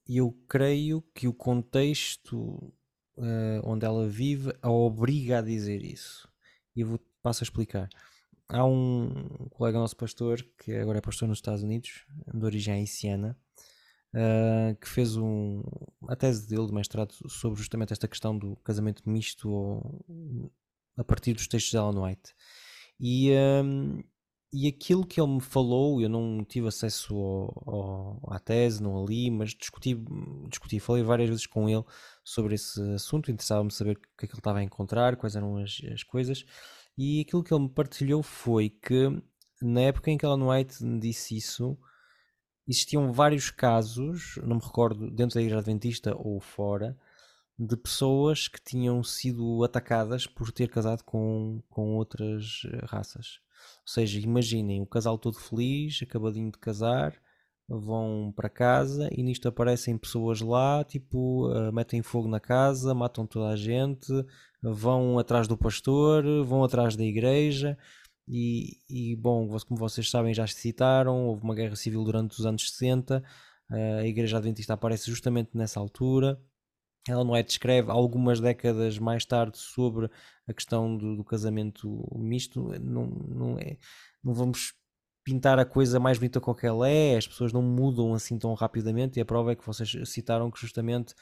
[0.06, 2.38] Eu creio que o contexto
[3.16, 6.28] uh, onde ela vive a obriga a dizer isso.
[6.76, 7.88] E eu vou, passo a explicar.
[8.48, 13.38] Há um colega nosso pastor, que agora é pastor nos Estados Unidos, de origem haitiana,
[14.14, 15.62] uh, que fez um,
[16.08, 20.52] a tese dele de mestrado sobre justamente esta questão do casamento misto ou,
[20.96, 22.34] a partir dos textos de Ellen White.
[23.00, 23.32] E,
[23.64, 24.02] um,
[24.52, 29.02] e aquilo que ele me falou, eu não tive acesso ao, ao, à tese, não
[29.02, 29.94] ali, mas discuti,
[30.48, 31.84] discuti, falei várias vezes com ele
[32.22, 35.56] sobre esse assunto, interessava-me saber o que é que ele estava a encontrar, quais eram
[35.56, 36.44] as, as coisas,
[36.96, 39.08] e aquilo que ele me partilhou foi que
[39.62, 41.78] na época em que Ellen White me disse isso,
[42.66, 46.96] existiam vários casos, não me recordo, dentro da Igreja Adventista ou fora,
[47.58, 53.40] de pessoas que tinham sido atacadas por ter casado com, com outras eh, raças.
[53.82, 57.14] Ou seja, imaginem o casal todo feliz, acabadinho de casar,
[57.68, 63.26] vão para casa e nisto aparecem pessoas lá, tipo, uh, metem fogo na casa, matam
[63.26, 64.12] toda a gente,
[64.62, 67.78] vão atrás do pastor, vão atrás da igreja.
[68.28, 72.46] E, e bom, como vocês sabem, já se citaram, houve uma guerra civil durante os
[72.46, 73.22] anos 60,
[73.70, 76.40] uh, a Igreja Adventista aparece justamente nessa altura
[77.08, 80.08] ela não é descreve algumas décadas mais tarde sobre
[80.46, 82.68] a questão do, do casamento misto.
[82.80, 83.76] Não, não, é,
[84.22, 84.74] não vamos
[85.24, 88.54] pintar a coisa mais bonita com que ela é, as pessoas não mudam assim tão
[88.54, 91.14] rapidamente, e a prova é que vocês citaram que justamente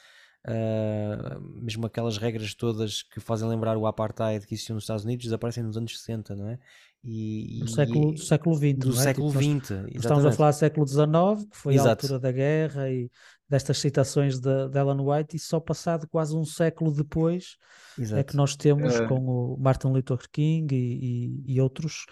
[0.47, 5.25] uh, mesmo aquelas regras todas que fazem lembrar o apartheid que existiu nos Estados Unidos
[5.25, 6.59] desaparecem nos anos 60, não é?
[7.03, 8.77] E, do, século, do século XX.
[8.77, 8.93] Do é?
[8.93, 9.69] século tipo, XX.
[9.71, 11.89] Nós, estamos a falar do século XIX, que foi Exato.
[11.89, 13.09] a altura da guerra e
[13.49, 17.57] destas citações de, de Ellen White, e só passado quase um século depois
[17.97, 18.19] Exato.
[18.19, 19.07] é que nós temos é.
[19.07, 22.05] com o Martin Luther King e, e, e outros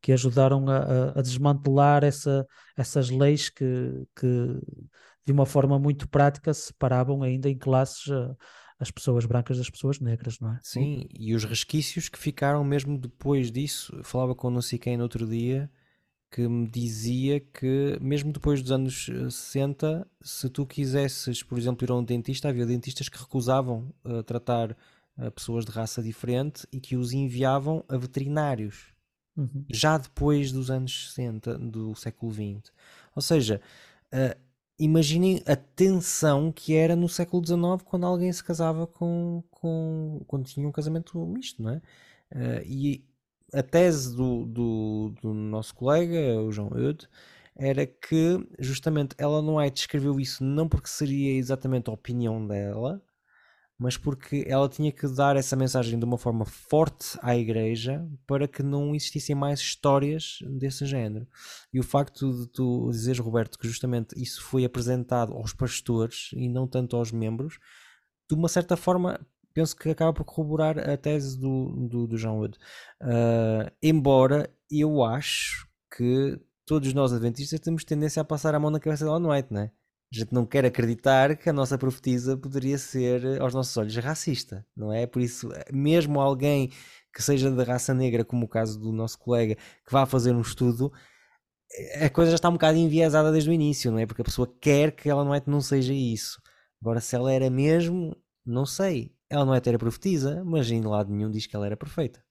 [0.00, 4.60] que ajudaram a, a, desmantelar essa, essas leis que, que,
[5.26, 8.12] de uma forma muito prática, separavam ainda em classes
[8.78, 10.60] as pessoas brancas das pessoas negras, não é?
[10.62, 13.94] Sim, e os resquícios que ficaram mesmo depois disso.
[13.96, 15.70] Eu falava com não sei quem no outro dia
[16.30, 21.90] que me dizia que mesmo depois dos anos 60, se tu quisesses, por exemplo, ir
[21.90, 24.72] a um dentista, havia dentistas que recusavam uh, tratar
[25.16, 28.92] uh, pessoas de raça diferente e que os enviavam a veterinários.
[29.36, 29.64] Uhum.
[29.70, 32.72] Já depois dos anos 60 do século XX.
[33.14, 33.60] Ou seja,
[34.12, 34.45] uh,
[34.78, 40.46] imaginem a tensão que era no século XIX quando alguém se casava com, com quando
[40.46, 41.76] tinha um casamento misto, não é?
[42.32, 43.04] Uh, e
[43.52, 47.08] a tese do, do, do, nosso colega, o João Eudes,
[47.54, 53.00] era que justamente ela não é descreveu isso não porque seria exatamente a opinião dela,
[53.78, 58.48] mas porque ela tinha que dar essa mensagem de uma forma forte à igreja para
[58.48, 61.26] que não existissem mais histórias desse género.
[61.72, 66.48] E o facto de tu dizeres, Roberto, que justamente isso foi apresentado aos pastores e
[66.48, 67.58] não tanto aos membros,
[68.28, 69.20] de uma certa forma
[69.52, 72.58] penso que acaba por corroborar a tese do, do, do John Wood.
[73.00, 75.66] Uh, embora eu acho
[75.96, 79.50] que todos nós adventistas temos tendência a passar a mão na cabeça dela no White,
[79.50, 79.70] não é?
[80.12, 84.64] A gente não quer acreditar que a nossa profetisa poderia ser, aos nossos olhos, racista,
[84.76, 85.06] não é?
[85.06, 86.70] Por isso, mesmo alguém
[87.12, 90.40] que seja da raça negra, como o caso do nosso colega, que vá fazer um
[90.40, 90.92] estudo,
[92.00, 94.06] a coisa já está um bocado enviesada desde o início, não é?
[94.06, 96.40] Porque a pessoa quer que ela não, é, não seja isso.
[96.80, 99.14] Agora, se ela era mesmo, não sei.
[99.28, 102.22] Ela não é ter profetisa, mas em lado nenhum diz que ela era perfeita.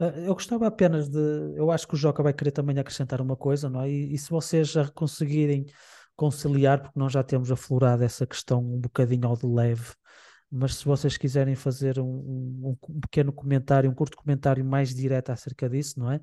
[0.00, 1.18] Eh, eu gostava apenas de.
[1.56, 3.90] Eu acho que o Joca vai querer também acrescentar uma coisa, não é?
[3.90, 5.66] E, e se vocês já conseguirem
[6.16, 9.92] conciliar, porque nós já temos aflorado essa questão um bocadinho ao de leve,
[10.50, 15.30] mas se vocês quiserem fazer um, um, um pequeno comentário, um curto comentário mais direto
[15.30, 16.20] acerca disso, não é?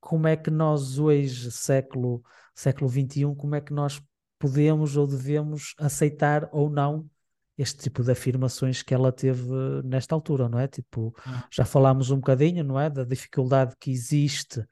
[0.00, 2.22] Como é que nós hoje, século,
[2.54, 4.00] século XXI, como é que nós
[4.38, 7.08] podemos ou devemos aceitar ou não
[7.56, 9.48] este tipo de afirmações que ela teve
[9.84, 10.66] nesta altura, não é?
[10.66, 11.46] Tipo, ah.
[11.50, 12.90] já falámos um bocadinho, não é?
[12.90, 14.64] Da dificuldade que existe,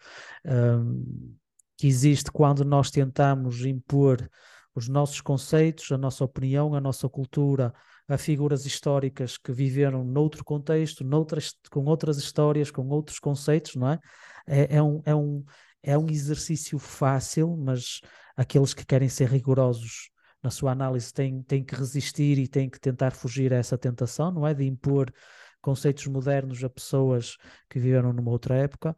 [0.45, 1.35] um,
[1.77, 4.29] que existe quando nós tentamos impor
[4.75, 7.73] os nossos conceitos, a nossa opinião, a nossa cultura
[8.09, 13.89] a figuras históricas que viveram noutro contexto, noutras, com outras histórias, com outros conceitos, não
[13.89, 13.99] é?
[14.47, 15.45] É, é, um, é, um,
[15.83, 18.01] é um exercício fácil, mas
[18.37, 20.11] aqueles que querem ser rigorosos
[20.43, 24.33] na sua análise têm, têm que resistir e têm que tentar fugir a essa tentação,
[24.33, 24.53] não é?
[24.53, 25.13] De impor
[25.61, 27.37] conceitos modernos a pessoas
[27.71, 28.97] que viveram numa outra época,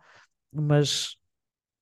[0.51, 1.17] mas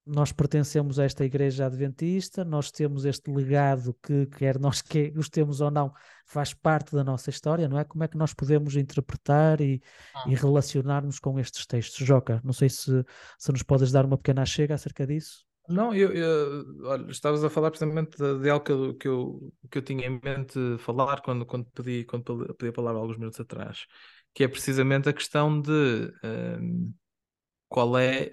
[0.05, 5.61] nós pertencemos a esta igreja adventista, nós temos este legado que, quer nós que gostemos
[5.61, 5.93] ou não,
[6.27, 7.85] faz parte da nossa história, não é?
[7.85, 9.81] Como é que nós podemos interpretar e,
[10.15, 10.25] ah.
[10.27, 12.05] e relacionar-nos com estes textos?
[12.05, 13.05] Joca, não sei se,
[13.39, 15.45] se nos podes dar uma pequena chega acerca disso.
[15.69, 19.53] Não, eu, eu olha, estavas a falar precisamente de, de algo que eu, que eu,
[19.71, 23.39] que, eu, tinha em mente falar quando, quando, pedi, quando pedi a palavra alguns minutos
[23.39, 23.87] atrás,
[24.35, 26.93] que é precisamente a questão de um,
[27.69, 28.33] qual é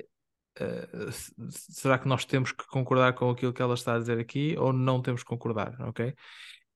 [1.50, 4.74] Será que nós temos que concordar com aquilo que ela está a dizer aqui ou
[4.74, 6.14] não temos que concordar, ok?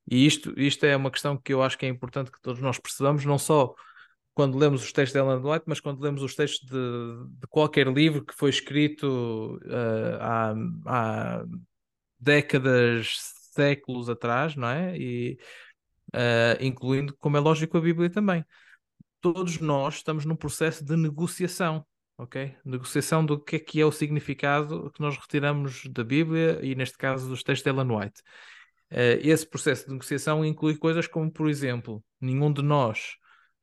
[0.09, 2.77] E isto, isto é uma questão que eu acho que é importante que todos nós
[2.77, 3.73] percebamos, não só
[4.33, 7.87] quando lemos os textos de Ellen White, mas quando lemos os textos de, de qualquer
[7.87, 10.53] livro que foi escrito uh, há,
[10.85, 11.45] há,
[12.19, 13.15] décadas,
[13.53, 14.97] séculos atrás, não é?
[14.97, 15.37] E,
[16.15, 18.43] uh, incluindo, como é lógico, a Bíblia também.
[19.21, 21.85] Todos nós estamos num processo de negociação,
[22.17, 22.55] ok?
[22.63, 26.97] Negociação do que é que é o significado que nós retiramos da Bíblia e, neste
[26.97, 28.21] caso, dos textos de Ellen White.
[28.91, 33.17] Uh, esse processo de negociação inclui coisas como, por exemplo, nenhum de nós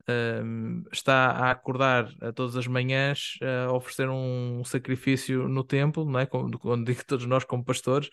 [0.09, 3.38] um, está a acordar a todas as manhãs
[3.68, 6.26] a oferecer um sacrifício no templo, não é?
[6.26, 8.09] quando, quando digo todos nós como pastores,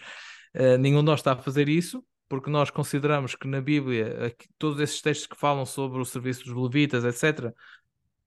[0.55, 4.79] uh, nenhum de nós está a fazer isso, porque nós consideramos que na Bíblia todos
[4.79, 7.53] esses textos que falam sobre o serviço dos levitas, etc.,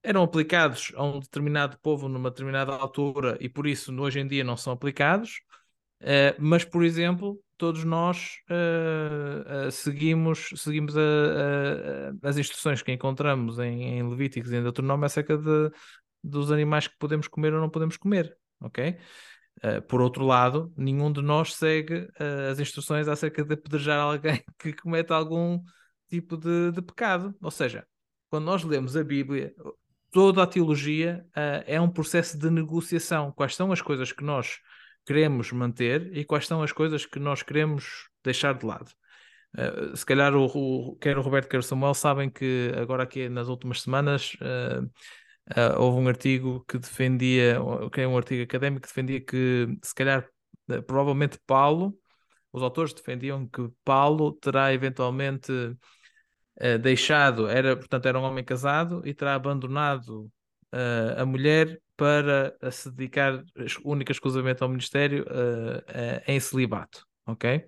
[0.03, 4.43] eram aplicados a um determinado povo numa determinada altura e por isso hoje em dia
[4.43, 5.41] não são aplicados.
[6.01, 11.01] Uh, mas, por exemplo, todos nós uh, uh, seguimos, seguimos a,
[12.23, 15.71] a, as instruções que encontramos em, em Levíticos e em Deuteronômio acerca de,
[16.23, 18.97] dos animais que podemos comer ou não podemos comer, ok?
[19.87, 22.07] Por outro lado, nenhum de nós segue
[22.49, 25.61] as instruções acerca de apedrejar alguém que cometa algum
[26.07, 27.35] tipo de, de, pecado.
[27.41, 27.85] Ou seja,
[28.29, 29.53] quando nós lemos a Bíblia,
[30.11, 31.25] toda a teologia
[31.65, 33.31] é um processo de negociação.
[33.31, 34.59] Quais são as coisas que nós
[35.05, 38.91] queremos manter e quais são as coisas que nós queremos deixar de lado.
[39.57, 43.27] Uh, se calhar o, o, quer o Roberto quer o Samuel sabem que agora aqui
[43.27, 44.85] nas últimas semanas uh,
[45.59, 47.57] uh, houve um artigo que defendia,
[47.91, 50.25] que é um artigo académico que defendia que se calhar
[50.87, 51.93] provavelmente Paulo,
[52.53, 55.51] os autores defendiam que Paulo terá eventualmente
[56.81, 60.31] deixado, era, portanto era um homem casado e terá abandonado
[61.17, 63.43] a mulher para se dedicar
[63.85, 67.63] única exclusivamente ao ministério uh, uh, em celibato, ok?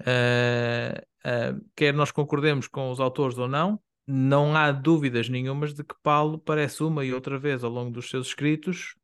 [0.00, 5.94] Uh, quer nós concordemos com os autores ou não, não há dúvidas nenhumas de que
[6.02, 8.94] Paulo parece uma e outra vez ao longo dos seus escritos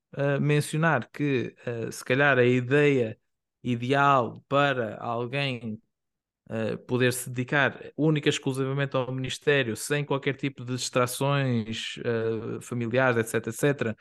[0.41, 1.55] mencionar que
[1.93, 3.19] se calhar a ideia
[3.63, 5.79] ideal para alguém
[6.49, 12.61] Uh, poder se dedicar única e exclusivamente ao ministério, sem qualquer tipo de distrações uh,
[12.61, 13.97] familiares, etc, etc,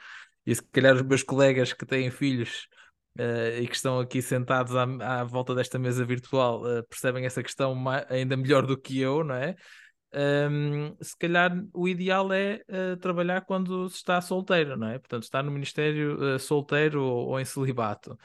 [0.45, 2.67] e se calhar os meus colegas que têm filhos
[3.19, 7.41] uh, e que estão aqui sentados à, à volta desta mesa virtual uh, percebem essa
[7.41, 7.75] questão
[8.09, 9.55] ainda melhor do que eu, não é?
[10.13, 14.99] Um, se calhar o ideal é uh, trabalhar quando se está solteiro, não é?
[14.99, 18.17] Portanto, estar no ministério solteiro ou, ou, em celibato.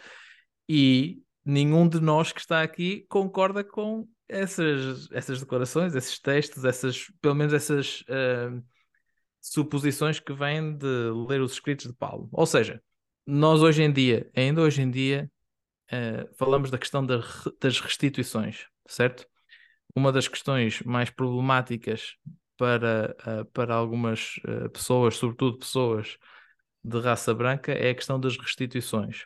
[0.68, 7.10] E nenhum de nós que está aqui concorda com essas, essas declarações, esses textos, essas,
[7.20, 8.04] pelo menos essas
[9.40, 12.28] suposições que vêm de ler os escritos de Paulo.
[12.32, 12.82] Ou seja,
[13.26, 15.30] nós hoje em dia, ainda hoje em dia,
[15.92, 19.26] uh, falamos da questão das restituições, certo?
[19.94, 22.16] Uma das questões mais problemáticas
[22.56, 26.18] para, uh, para algumas uh, pessoas, sobretudo pessoas
[26.84, 29.24] de raça branca, é a questão das restituições.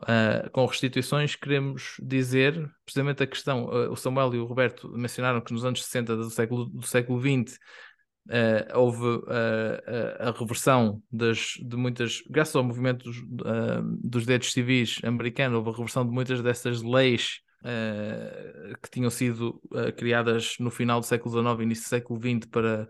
[0.00, 5.40] Uh, com restituições queremos dizer precisamente a questão, uh, o Samuel e o Roberto mencionaram
[5.40, 7.58] que nos anos 60 do século, do século XX
[8.28, 9.82] Uh, houve uh,
[10.20, 13.16] a reversão das, de muitas, graças ao movimento dos,
[14.00, 17.40] dos direitos civis americano, houve a reversão de muitas dessas leis
[18.82, 19.60] que tinham sido
[19.96, 22.88] criadas no final do século XIX início do século XX para,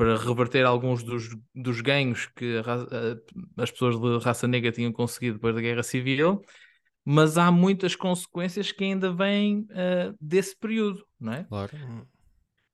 [0.00, 5.34] para reverter alguns dos, dos ganhos que a, as pessoas de raça negra tinham conseguido
[5.34, 6.40] depois da Guerra Civil,
[7.04, 9.66] mas há muitas consequências que ainda vêm
[10.18, 11.44] desse período, não é?
[11.44, 11.76] Claro.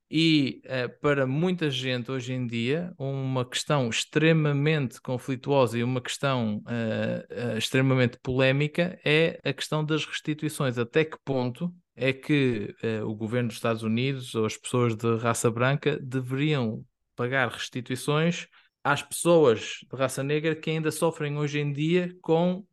[0.09, 6.59] E uh, para muita gente hoje em dia, uma questão extremamente conflituosa e uma questão
[6.59, 10.79] uh, uh, extremamente polémica é a questão das restituições.
[10.79, 12.72] Até que ponto é que
[13.05, 16.85] o governo dos Estados Unidos ou as pessoas de raça branca deveriam
[17.17, 18.47] pagar restituições
[18.85, 22.64] às pessoas de raça negra que ainda sofrem hoje em dia com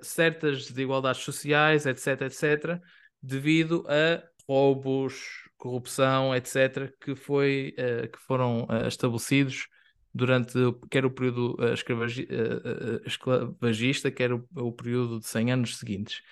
[0.00, 2.80] certas desigualdades sociais, etc., etc.,
[3.22, 9.68] devido a roubos, corrupção, etc., que, foi, uh, que foram uh, estabelecidos
[10.14, 10.54] durante
[10.90, 16.22] quer o período uh, uh, esclavagista, quer o, o, período de 100 anos seguintes.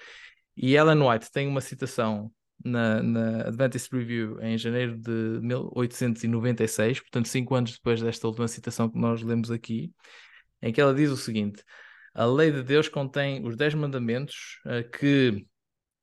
[0.57, 2.33] E Ellen White tem uma citação
[2.64, 8.88] na, na Adventist Review em janeiro de 1896, portanto, cinco anos depois desta última citação
[8.88, 9.92] que nós lemos aqui,
[10.62, 11.62] em que ela diz o seguinte:
[12.14, 14.61] A lei de Deus contém os dez mandamentos
[14.98, 15.46] que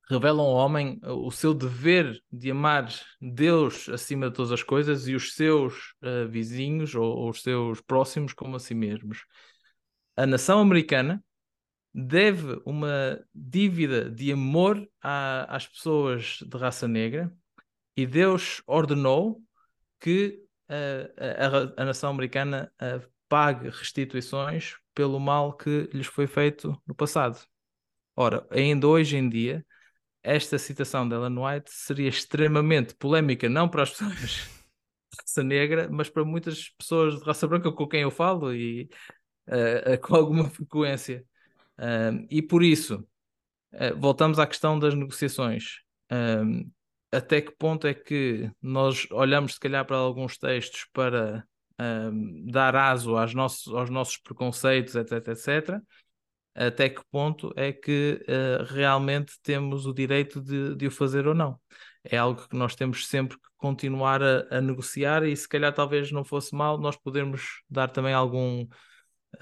[0.08, 2.88] revelam ao homem o seu dever de amar
[3.20, 7.80] Deus acima de todas as coisas e os seus uh, vizinhos ou, ou, os seus
[7.80, 9.24] próximos como a si mesmos.
[10.16, 11.22] A nação americana
[11.94, 17.32] deve uma dívida de amor a, às pessoas de raça negra
[17.96, 19.40] e Deus ordenou
[20.00, 26.76] que uh, a, a, nação americana uh, pague restituições pelo mal que lhes foi feito
[26.84, 27.38] no passado.
[28.16, 29.64] Ora, ainda hoje em dia,
[30.22, 34.48] esta citação de Ellen White seria extremamente polémica, não para as pessoas de
[35.20, 38.88] raça negra, mas para muitas pessoas de raça branca com quem eu falo e
[39.48, 41.24] uh, com alguma frequência.
[41.78, 43.06] Uh, e por isso,
[43.98, 45.80] voltamos à questão das negociações.
[47.12, 51.44] até que ponto é que nós olhamos, se calhar, para alguns textos para
[52.44, 55.82] dar aso aos nossos, aos nossos preconceitos, etc, etc,
[56.54, 61.34] até que ponto é que uh, realmente temos o direito de, de, o fazer ou
[61.34, 61.60] não.
[62.04, 66.12] É algo que nós temos sempre que continuar a, a negociar e se calhar talvez
[66.12, 68.66] não fosse mal nós podermos dar também algum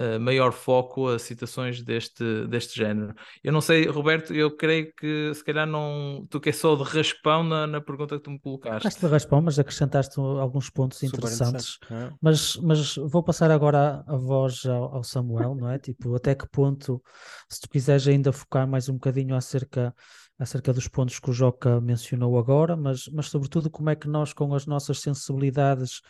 [0.02, 3.14] uh, maior foco a situações deste, deste género.
[3.42, 6.26] Eu não sei, Roberto, eu creio que se calhar não.
[6.28, 8.88] Tu que é só de raspão na, na pergunta que tu me colocaste.
[8.88, 11.78] Estás de raspão, mas acrescentaste alguns pontos interessantes.
[11.90, 12.10] É.
[12.20, 15.78] Mas, mas vou passar agora a, a voz ao, ao, Samuel, não é?
[15.78, 17.02] Tipo, até que ponto,
[17.48, 19.94] se tu quiseres ainda focar mais um bocadinho acerca
[20.38, 24.32] acerca dos pontos que o Joca mencionou agora, mas, mas sobretudo como é que nós,
[24.32, 26.00] com as nossas sensibilidades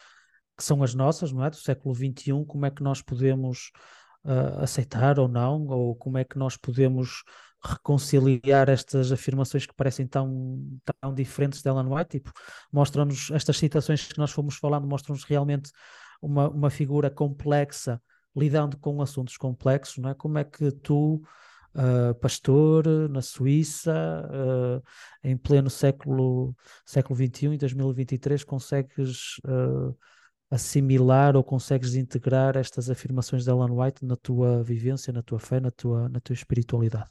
[0.57, 1.51] que são as nossas, não é?
[1.51, 3.71] Do século XXI, como é que nós podemos
[4.25, 7.23] uh, aceitar ou não, ou como é que nós podemos
[7.65, 10.61] reconciliar estas afirmações que parecem tão,
[11.01, 12.33] tão diferentes de Ellen White, tipo,
[12.73, 15.71] mostram-nos, estas citações que nós fomos falando, mostram-nos realmente
[16.21, 18.03] uma, uma figura complexa,
[18.35, 20.15] lidando com assuntos complexos, não é?
[20.15, 21.23] Como é que tu,
[21.75, 24.83] uh, pastor, na Suíça, uh,
[25.23, 29.97] em pleno século, século XXI, em 2023, consegues uh,
[30.53, 35.59] assimilar ou consegues integrar estas afirmações de Ellen White na tua vivência, na tua fé,
[35.59, 37.11] na tua, na tua espiritualidade?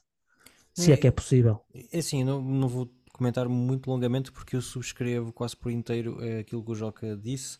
[0.73, 1.59] Se é, é que é possível.
[1.91, 6.39] É assim, não, não vou comentar muito longamente porque eu subscrevo quase por inteiro eh,
[6.41, 7.57] aquilo que o Joca disse.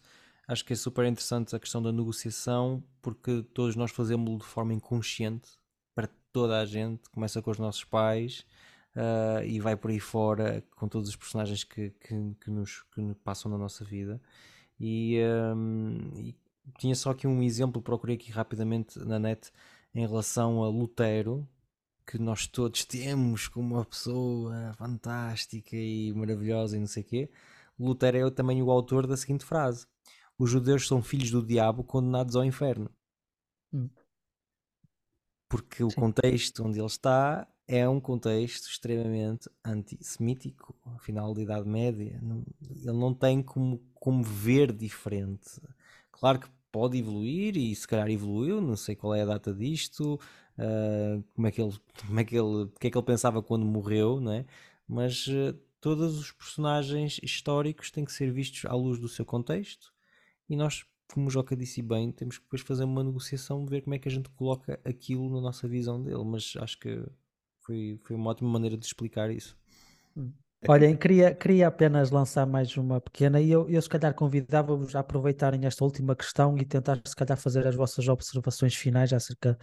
[0.48, 4.74] Acho que é super interessante a questão da negociação porque todos nós fazemos de forma
[4.74, 5.50] inconsciente
[5.96, 7.10] para toda a gente.
[7.10, 8.46] Começa com os nossos pais
[8.96, 13.02] uh, e vai por aí fora com todos os personagens que, que, que, nos, que
[13.02, 14.22] nos passam na nossa vida.
[14.84, 15.20] E,
[15.56, 16.36] um, e,
[16.80, 19.52] tinha só aqui um exemplo, procurei aqui rapidamente na net
[19.94, 21.48] em relação a Lutero,
[22.08, 27.30] que nós todos temos como uma pessoa fantástica e maravilhosa e não sei o quê.
[27.80, 29.86] Lutero é também o autor da seguinte frase:
[30.36, 32.90] Os judeus são filhos do diabo condenados ao inferno.
[33.72, 33.88] Hum.
[35.48, 42.22] Porque o contexto onde ele está é um contexto extremamente antissemítico, final da Idade Média.
[42.70, 45.62] ele não tem como, como ver diferente.
[46.12, 50.20] Claro que pode evoluir e se calhar evoluiu, não sei qual é a data disto,
[50.58, 51.74] uh, como é que ele,
[52.06, 54.46] como é que ele, que é que ele pensava quando morreu, não é?
[54.86, 59.94] Mas uh, todos os personagens históricos têm que ser vistos à luz do seu contexto
[60.50, 63.96] e nós, como o Joca disse bem, temos que depois fazer uma negociação, ver como
[63.96, 67.02] é que a gente coloca aquilo na nossa visão dele, mas acho que
[67.72, 69.58] foi, foi uma ótima maneira de explicar isso.
[70.16, 70.32] Hum.
[70.68, 75.00] Olhem, queria, queria apenas lançar mais uma pequena e eu, eu se calhar convidava-vos a
[75.00, 79.58] aproveitarem esta última questão e tentar se calhar fazer as vossas observações finais acerca,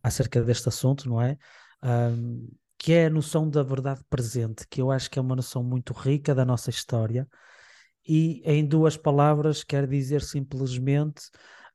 [0.00, 1.36] acerca deste assunto, não é?
[1.82, 2.48] Um,
[2.78, 5.92] que é a noção da verdade presente, que eu acho que é uma noção muito
[5.92, 7.26] rica da nossa história
[8.06, 11.22] e em duas palavras quer dizer simplesmente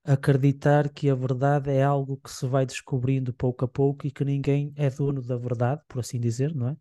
[0.03, 4.23] acreditar que a verdade é algo que se vai descobrindo pouco a pouco e que
[4.23, 6.77] ninguém é dono da verdade, por assim dizer, não é?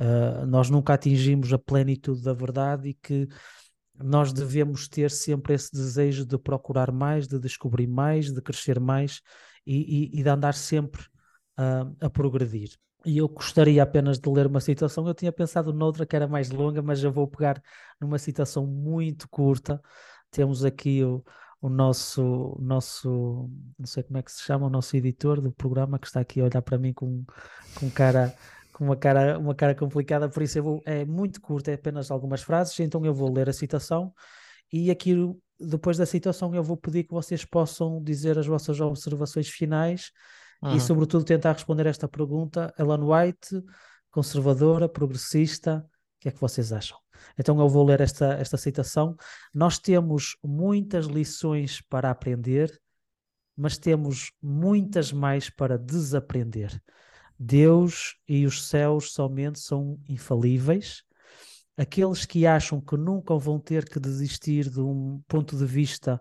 [0.00, 3.28] Uh, nós nunca atingimos a plenitude da verdade e que
[4.00, 9.20] nós devemos ter sempre esse desejo de procurar mais, de descobrir mais, de crescer mais
[9.66, 11.02] e, e, e de andar sempre
[11.58, 12.70] uh, a progredir.
[13.04, 15.06] E eu gostaria apenas de ler uma citação.
[15.06, 17.62] Eu tinha pensado noutra que era mais longa, mas eu vou pegar
[18.00, 19.80] numa citação muito curta.
[20.30, 21.24] Temos aqui o,
[21.60, 25.98] o nosso, nosso, não sei como é que se chama, o nosso editor do programa
[25.98, 27.24] que está aqui a olhar para mim com,
[27.74, 28.34] com cara
[28.78, 32.42] com uma cara, uma cara complicada, por isso vou, é muito curto, é apenas algumas
[32.42, 34.14] frases, então eu vou ler a citação
[34.72, 35.16] E aqui,
[35.58, 40.12] depois da citação, eu vou pedir que vocês possam dizer as vossas observações finais
[40.62, 40.76] uhum.
[40.76, 42.72] e, sobretudo, tentar responder esta pergunta.
[42.78, 43.60] Ellen White,
[44.12, 45.84] conservadora, progressista,
[46.18, 46.98] o que é que vocês acham?
[47.38, 49.16] Então eu vou ler esta, esta citação.
[49.54, 52.76] Nós temos muitas lições para aprender,
[53.56, 56.82] mas temos muitas mais para desaprender.
[57.38, 61.04] Deus e os céus somente são infalíveis.
[61.76, 66.20] Aqueles que acham que nunca vão ter que desistir de um ponto de vista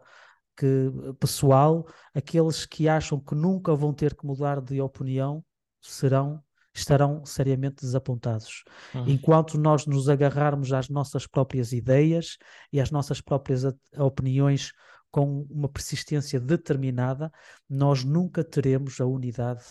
[0.55, 5.43] que, pessoal, aqueles que acham que nunca vão ter que mudar de opinião,
[5.81, 6.43] serão
[6.77, 8.63] estarão seriamente desapontados.
[8.93, 9.07] Uhum.
[9.07, 12.37] Enquanto nós nos agarrarmos às nossas próprias ideias
[12.71, 13.63] e às nossas próprias
[13.97, 14.71] opiniões
[15.09, 17.31] com uma persistência determinada,
[17.69, 19.63] nós nunca teremos a unidade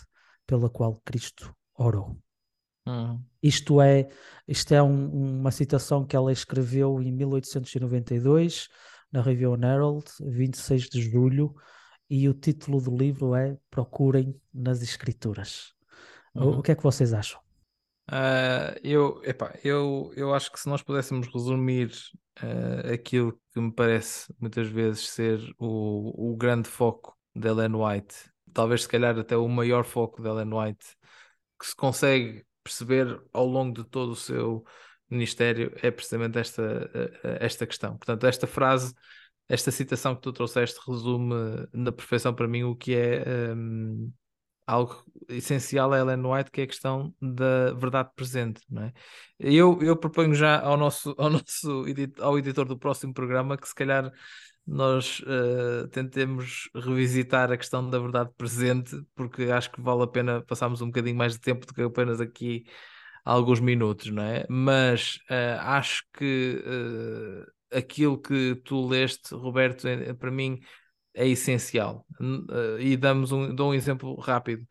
[0.47, 2.17] pela qual Cristo orou.
[2.87, 3.23] Uhum.
[3.43, 4.09] Isto é,
[4.47, 8.69] isto é um, uma citação que ela escreveu em 1892
[9.13, 11.55] na Review Herald, 26 de julho,
[12.09, 15.76] e o título do livro é Procurem nas Escrituras.
[16.37, 16.59] Uhum.
[16.59, 17.41] O, que é que vocês acham?
[18.09, 21.91] Uh, eu, epá, eu, eu acho que se nós pudéssemos resumir
[22.43, 28.15] uh, aquilo que me parece muitas vezes ser o, o grande foco da Ellen White,
[28.53, 30.87] talvez se calhar até o maior foco da Ellen White,
[31.59, 34.65] que se consegue perceber ao longo de todo o seu
[35.09, 37.97] ministério, é precisamente esta, uh, esta questão.
[37.97, 38.95] Portanto, esta frase,
[39.49, 43.53] esta citação que tu trouxeste resume na perfeição para mim o que é.
[43.55, 44.13] Um,
[44.67, 48.93] algo essencial a Ellen White, que é a questão da verdade presente, não é?
[49.39, 51.85] Eu, eu proponho já ao nosso, ao nosso
[52.21, 54.13] ao editor do próximo programa que se calhar
[54.67, 60.43] nós uh, tentemos revisitar a questão da verdade presente, porque acho que vale a pena
[60.43, 62.65] passarmos um bocadinho mais de tempo do que apenas aqui
[63.25, 64.45] alguns minutos, não é?
[64.49, 69.87] Mas uh, acho que uh, aquilo que tu leste, Roberto,
[70.19, 70.59] para mim
[71.17, 72.07] é essencial.
[72.21, 74.67] Uh, e damos um, dou um exemplo rápido.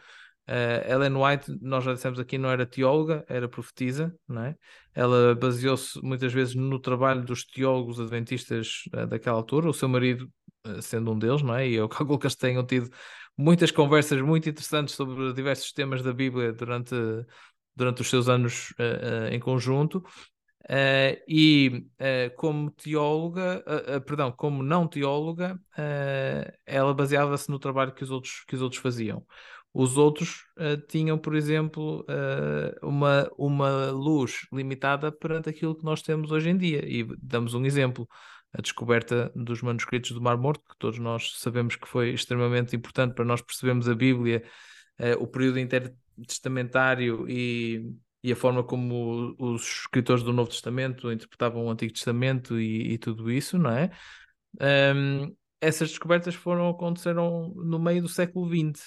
[0.47, 4.55] Uh, Ellen White, nós já dissemos aqui, não era teóloga, era profetisa, não é?
[4.93, 10.31] Ela baseou-se muitas vezes no trabalho dos teólogos adventistas uh, daquela altura, o seu marido
[10.67, 11.67] uh, sendo um deles, não é?
[11.67, 12.91] E eu calculo que eles tenham tido
[13.35, 16.95] muitas conversas muito interessantes sobre diversos temas da Bíblia durante,
[17.75, 18.73] durante os seus anos
[19.31, 20.01] em conjunto.
[20.65, 25.59] Uh, e uh, como teóloga, uh, perdão, como não teóloga,
[26.65, 29.25] ela baseava-se no trabalho que os outros, que os outros faziam.
[29.71, 30.45] Os outros
[30.87, 32.05] tinham, por exemplo,
[32.81, 36.81] uma, uma luz limitada perante aquilo que nós temos hoje em dia.
[36.87, 38.07] E damos um exemplo:
[38.53, 43.13] a descoberta dos manuscritos do Mar Morto, que todos nós sabemos que foi extremamente importante
[43.13, 44.45] para nós percebermos a Bíblia,
[45.19, 47.93] o período intertestamentário e
[48.25, 52.97] e a forma como os escritores do Novo Testamento interpretavam o Antigo Testamento e, e
[52.97, 53.91] tudo isso, não é?
[54.95, 58.83] Um, essas descobertas foram aconteceram no meio do século XX.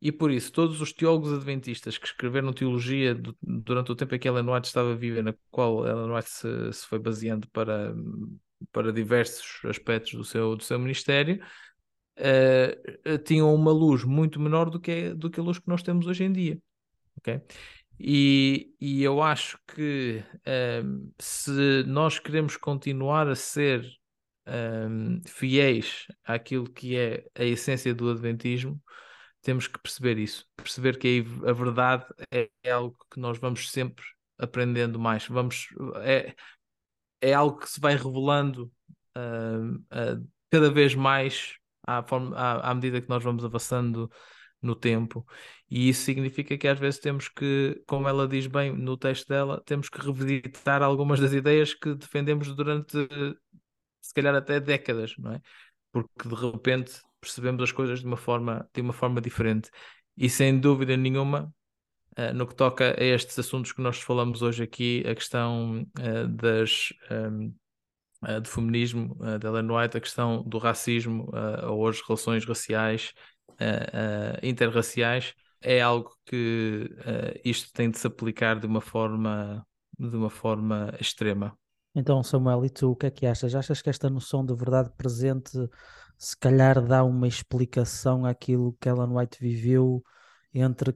[0.00, 4.20] E por isso, todos os teólogos adventistas que escreveram teologia do, durante o tempo em
[4.20, 7.92] que Ellen White estava viva, na qual Ellen White se, se foi baseando para,
[8.70, 11.44] para diversos aspectos do seu, do seu ministério,
[12.20, 16.06] uh, tinham uma luz muito menor do que, do que a luz que nós temos
[16.06, 16.56] hoje em dia.
[17.18, 17.40] Okay?
[17.98, 20.22] E, e eu acho que
[20.84, 23.84] um, se nós queremos continuar a ser
[24.46, 28.82] um, fiéis àquilo que é a essência do Adventismo,
[29.42, 30.46] temos que perceber isso.
[30.56, 34.04] Perceber que a verdade é, é algo que nós vamos sempre
[34.38, 35.26] aprendendo mais.
[35.28, 35.68] Vamos,
[36.02, 36.34] é,
[37.20, 38.72] é algo que se vai revelando
[39.16, 41.54] uh, cada vez mais
[41.86, 44.10] à, forma, à, à medida que nós vamos avançando
[44.64, 45.26] no tempo.
[45.70, 49.62] E isso significa que às vezes temos que, como ela diz bem no texto dela,
[49.64, 53.08] temos que revisitar algumas das ideias que defendemos durante
[54.04, 55.40] se calhar até décadas, não é?
[55.90, 59.70] Porque de repente percebemos as coisas de uma forma, de uma forma diferente.
[60.16, 61.52] E sem dúvida nenhuma,
[62.18, 66.28] uh, no que toca a estes assuntos que nós falamos hoje aqui, a questão uh,
[66.28, 66.92] das.
[67.10, 67.54] Ehm,
[68.22, 71.30] uh, do feminismo de Ellen White, a questão do racismo
[71.68, 73.12] ou as relações raciais,
[73.50, 76.90] uh, interraciais, é algo que
[77.44, 79.66] isto tem de se aplicar de uma forma,
[79.98, 81.56] de uma forma extrema.
[81.94, 83.54] Então, Samuel, e tu o que é que achas?
[83.54, 85.52] Achas que esta noção de verdade presente
[86.18, 90.02] se calhar dá uma explicação àquilo que Ellen White viveu
[90.52, 90.94] entre,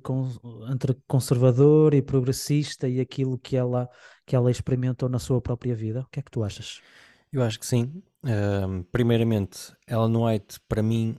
[0.71, 3.89] entre conservador e progressista e aquilo que ela,
[4.27, 6.01] que ela experimentou na sua própria vida?
[6.01, 6.81] O que é que tu achas?
[7.33, 8.03] Eu acho que sim.
[8.25, 11.17] Uh, primeiramente, Ellen White, para mim,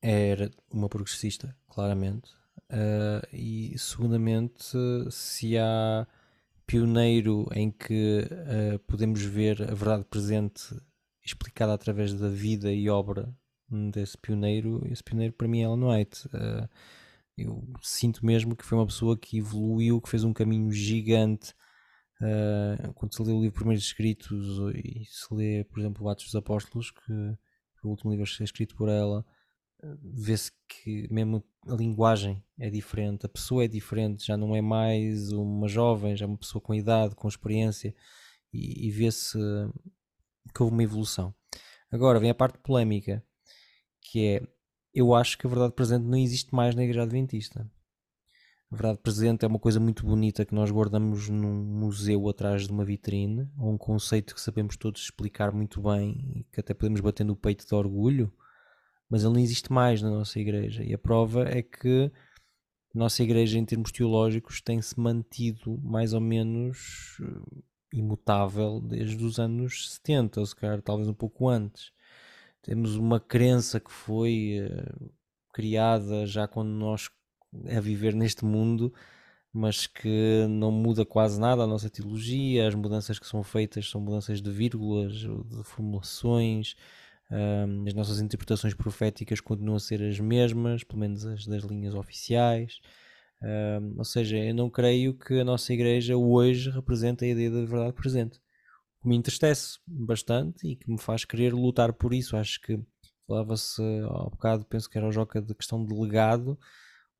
[0.00, 2.30] era uma progressista, claramente.
[2.70, 4.76] Uh, e, segundamente,
[5.10, 6.06] se há
[6.66, 10.76] pioneiro em que uh, podemos ver a verdade presente
[11.24, 13.34] explicada através da vida e obra
[13.90, 16.26] desse pioneiro, esse pioneiro para mim é Ellen White.
[16.28, 16.68] Uh,
[17.36, 21.54] eu sinto mesmo que foi uma pessoa que evoluiu, que fez um caminho gigante.
[22.20, 26.26] Uh, quando se lê o livro Primeiros Escritos e se lê, por exemplo, o Atos
[26.26, 27.12] dos Apóstolos, que
[27.82, 29.24] o último livro a ser escrito por ela,
[30.02, 35.32] vê-se que mesmo a linguagem é diferente, a pessoa é diferente, já não é mais
[35.32, 37.94] uma jovem, já é uma pessoa com idade, com experiência,
[38.52, 39.38] e, e vê-se
[40.54, 41.34] que houve uma evolução.
[41.90, 43.22] Agora vem a parte polémica,
[44.00, 44.42] que é
[44.94, 47.70] eu acho que a verdade presente não existe mais na Igreja Adventista.
[48.70, 52.72] A verdade presente é uma coisa muito bonita que nós guardamos num museu atrás de
[52.72, 57.00] uma vitrine, ou um conceito que sabemos todos explicar muito bem e que até podemos
[57.00, 58.32] bater no peito de orgulho,
[59.08, 60.84] mas ele não existe mais na nossa igreja.
[60.84, 62.10] E a prova é que
[62.94, 67.60] a nossa igreja, em termos teológicos, tem-se mantido mais ou menos eh,
[67.92, 71.92] imutável desde os anos 70, ou se calhar talvez um pouco antes.
[72.62, 75.10] Temos uma crença que foi uh,
[75.52, 77.08] criada já quando nós
[77.76, 78.92] a viver neste mundo,
[79.52, 82.68] mas que não muda quase nada a nossa teologia.
[82.68, 86.76] As mudanças que são feitas são mudanças de vírgulas, de formulações.
[87.30, 91.94] Um, as nossas interpretações proféticas continuam a ser as mesmas, pelo menos as das linhas
[91.94, 92.80] oficiais.
[93.42, 97.64] Um, ou seja, eu não creio que a nossa igreja hoje represente a ideia da
[97.64, 98.38] verdade presente.
[98.38, 102.36] O que me entristece bastante e que me faz querer lutar por isso.
[102.36, 102.80] Acho que
[103.26, 106.58] falava-se ao bocado, penso que era o Joca, de questão de legado.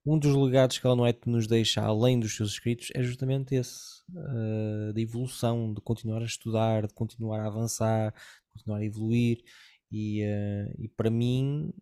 [0.06, 3.02] Um dos legados que ela não é que nos deixa, além dos seus escritos, é
[3.02, 8.78] justamente esse, uh, de evolução, de continuar a estudar, de continuar a avançar, de continuar
[8.78, 9.44] a evoluir.
[9.90, 11.72] E, uh, e para mim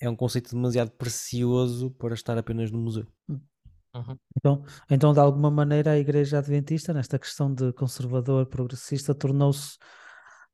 [0.00, 3.06] é um conceito demasiado precioso para estar apenas no museu.
[3.28, 3.40] Hum.
[3.94, 4.18] Uhum.
[4.36, 9.78] Então, então, de alguma maneira, a Igreja Adventista, nesta questão de conservador, progressista, tornou-se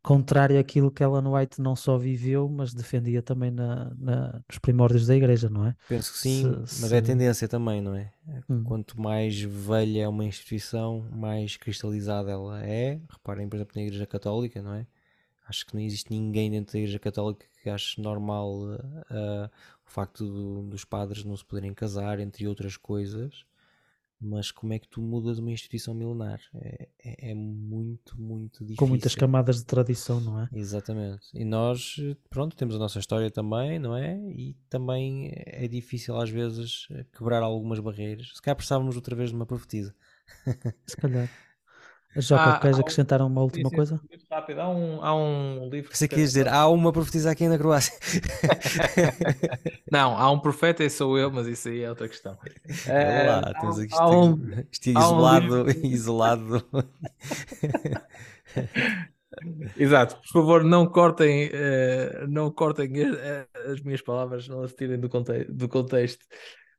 [0.05, 5.07] contrária àquilo que Ellen White não só viveu, mas defendia também na, na, nos primórdios
[5.07, 5.75] da Igreja, não é?
[5.89, 6.95] Penso que sim, se, mas se...
[6.95, 8.13] é tendência também, não é?
[8.49, 8.63] Hum.
[8.65, 13.01] Quanto mais velha é uma instituição, mais cristalizada ela é.
[13.11, 14.87] Reparem, por exemplo, na Igreja Católica, não é?
[15.47, 19.51] Acho que não existe ninguém dentro da Igreja Católica que ache normal uh,
[19.87, 23.45] o facto do, dos padres não se poderem casar, entre outras coisas.
[24.21, 26.41] Mas como é que tu mudas uma instituição milenar?
[26.55, 28.77] É, é, é, muito, muito difícil.
[28.77, 30.49] Com muitas camadas de tradição, não é?
[30.53, 31.27] Exatamente.
[31.35, 31.97] E nós,
[32.31, 34.17] pronto, temos a nossa história também, não é?
[34.31, 38.31] E também é difícil às vezes quebrar algumas barreiras.
[38.35, 39.95] Se calhar precisávamos outra vez de uma profetisa.
[40.87, 41.29] Se calhar.
[42.17, 44.01] Joca, há, queres há acrescentar uma última sim, coisa?
[44.09, 44.61] Muito rápido.
[44.61, 45.91] Há um, há um livro.
[45.93, 47.93] Você quis dizer, há uma profetisa aqui na Croácia.
[49.91, 52.39] não, há um profeta e sou eu, mas isso aí é outra questão.
[52.87, 54.41] É, lá, há, temos aqui há um,
[54.87, 55.65] isolado.
[55.65, 56.67] Um isolado.
[59.77, 62.93] Exato, por favor, não cortem, uh, não cortem
[63.71, 66.25] as minhas palavras, não as tirem do, conte do contexto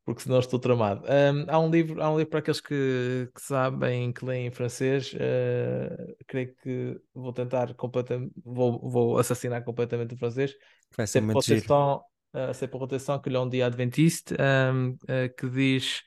[0.06, 1.04] porque senão estou tramado.
[1.04, 4.52] Um, há, um livro, há um livro para aqueles que, que sabem, que leem em
[4.52, 5.12] francês.
[5.14, 10.54] Uh, creio que vou tentar completamente, vou, vou assassinar completamente o francês.
[10.96, 12.04] Vai ser muito proteção,
[12.36, 16.04] uh, C'est pour proteção que l'on dit adventiste, um, uh, que diz,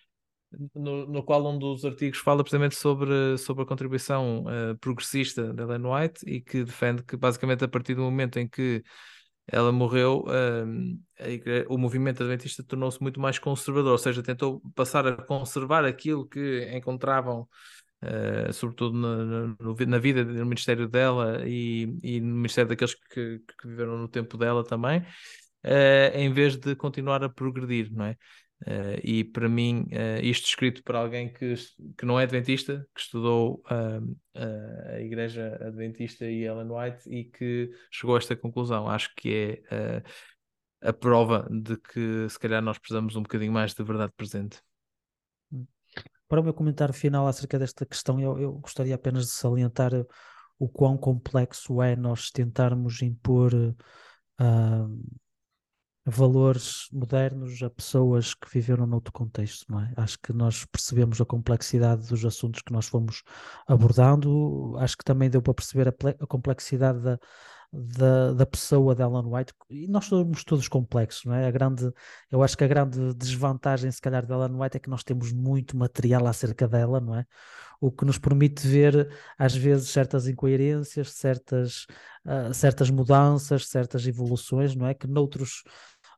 [0.76, 5.64] no, no, qual um dos artigos fala precisamente sobre, sobre a contribuição uh, progressista da
[5.64, 8.80] Ellen White e que defende que basicamente a partir do momento em que
[9.50, 10.24] ela morreu,
[10.66, 11.00] um,
[11.68, 16.70] o movimento adventista tornou-se muito mais conservador, ou seja, tentou passar a conservar aquilo que
[16.74, 17.48] encontravam,
[18.02, 23.68] uh, sobretudo na, na, vida, no ministério dela e, e no ministério daqueles que, que
[23.68, 28.16] viveram no tempo dela também, uh, em vez de continuar a progredir, não é?
[28.66, 31.54] Uh, e para mim, uh, isto escrito por alguém que,
[31.96, 34.16] que não é adventista, que estudou uh,
[34.94, 38.88] a Igreja Adventista e Ellen White e que chegou a esta conclusão.
[38.88, 40.02] Acho que é
[40.80, 44.60] a prova de que se calhar nós precisamos um bocadinho mais de verdade presente.
[46.28, 49.92] Para o meu comentário final acerca desta questão, eu, eu gostaria apenas de salientar
[50.58, 53.52] o quão complexo é nós tentarmos impor
[56.08, 59.92] valores modernos a pessoas que viveram noutro contexto, não é?
[59.96, 63.22] Acho que nós percebemos a complexidade dos assuntos que nós fomos
[63.66, 67.18] abordando, acho que também deu para perceber a, a complexidade da,
[67.72, 71.46] da, da pessoa de Ellen White, e nós somos todos complexos, não é?
[71.46, 71.92] A grande,
[72.30, 75.32] eu acho que a grande desvantagem, se calhar, de Ellen White é que nós temos
[75.32, 77.26] muito material acerca dela, não é?
[77.80, 79.08] O que nos permite ver,
[79.38, 81.86] às vezes, certas incoerências, certas,
[82.26, 84.94] uh, certas mudanças, certas evoluções, não é?
[84.94, 85.62] Que noutros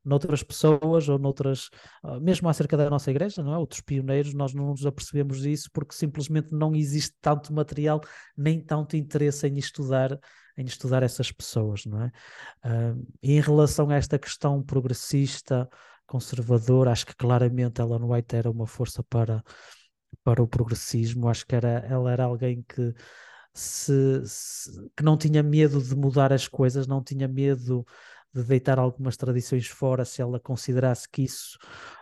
[0.05, 1.69] noutras pessoas ou noutras,
[2.03, 3.59] ah, mesmo acerca da nossa igreja, não é?
[3.59, 8.01] Outros pioneiros, nós não nos apercebemos disso porque simplesmente não existe tanto material
[8.37, 10.19] nem tanto interesse em estudar
[10.57, 12.13] em estudar essas pessoas, não é?
[12.67, 15.67] Uh, em relação a esta questão progressista,
[16.07, 19.43] conservadora, acho que claramente Ellen White era uma força para,
[20.23, 22.93] para o progressismo, acho que era, ela era alguém que
[23.55, 27.87] se, se, que não tinha medo de mudar as coisas, não tinha medo
[28.33, 31.59] de deitar algumas tradições fora se ela considerasse que isso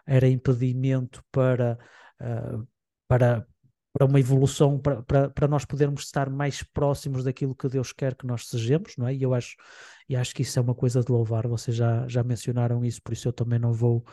[0.06, 1.78] era impedimento para,
[2.20, 2.66] uh,
[3.06, 3.46] para,
[3.92, 8.14] para uma evolução, para, para, para nós podermos estar mais próximos daquilo que Deus quer
[8.14, 9.14] que nós sejamos, não é?
[9.14, 9.56] E eu acho,
[10.08, 13.12] e acho que isso é uma coisa de louvar, vocês já, já mencionaram isso, por
[13.12, 14.04] isso eu também não vou,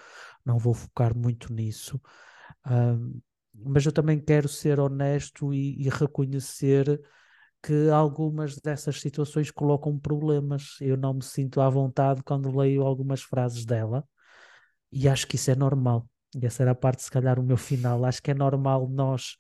[0.46, 2.00] não vou focar muito nisso.
[2.66, 3.22] Uh,
[3.54, 7.02] mas eu também quero ser honesto e, e reconhecer
[7.66, 10.78] que algumas dessas situações colocam problemas.
[10.80, 14.08] Eu não me sinto à vontade quando leio algumas frases dela
[14.92, 16.08] e acho que isso é normal.
[16.36, 18.06] E essa era a parte, se calhar, o meu final.
[18.06, 19.36] Acho que é normal nós,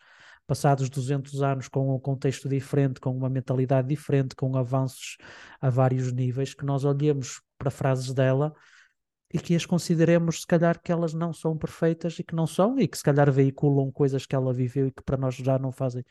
[0.47, 5.18] passados 200 anos, com um contexto diferente, com uma mentalidade diferente, com avanços
[5.61, 8.56] a vários níveis, que nós olhemos para frases dela
[9.31, 12.80] e que as consideremos, se calhar, que elas não são perfeitas e que não são,
[12.80, 15.72] e que se calhar veiculam coisas que ela viveu e que para nós já não
[15.72, 16.03] fazem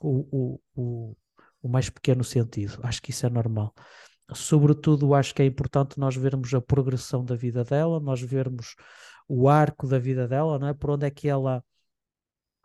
[0.00, 1.16] o, o, o
[1.62, 2.78] o mais pequeno sentido.
[2.82, 3.74] Acho que isso é normal.
[4.34, 8.76] Sobretudo, acho que é importante nós vermos a progressão da vida dela, nós vermos
[9.28, 10.74] o arco da vida dela, não é?
[10.74, 11.64] Por onde é que ela,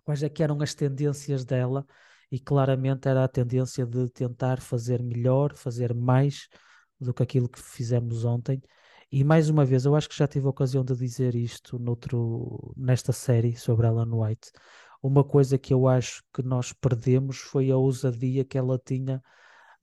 [0.03, 1.85] quais é que eram as tendências dela,
[2.31, 6.47] e claramente era a tendência de tentar fazer melhor, fazer mais
[6.99, 8.61] do que aquilo que fizemos ontem.
[9.11, 12.73] E mais uma vez, eu acho que já tive a ocasião de dizer isto noutro,
[12.75, 14.51] nesta série sobre Ellen White.
[15.05, 19.21] Uma coisa que eu acho que nós perdemos foi a ousadia que ela tinha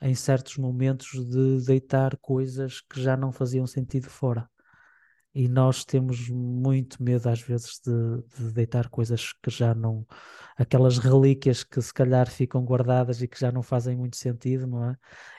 [0.00, 4.50] em certos momentos de deitar coisas que já não faziam sentido fora.
[5.32, 7.92] E nós temos muito medo, às vezes, de,
[8.36, 10.04] de, deitar coisas que já não.
[10.56, 14.90] aquelas relíquias que se calhar ficam guardadas e que já não fazem muito sentido, não
[14.90, 14.96] é?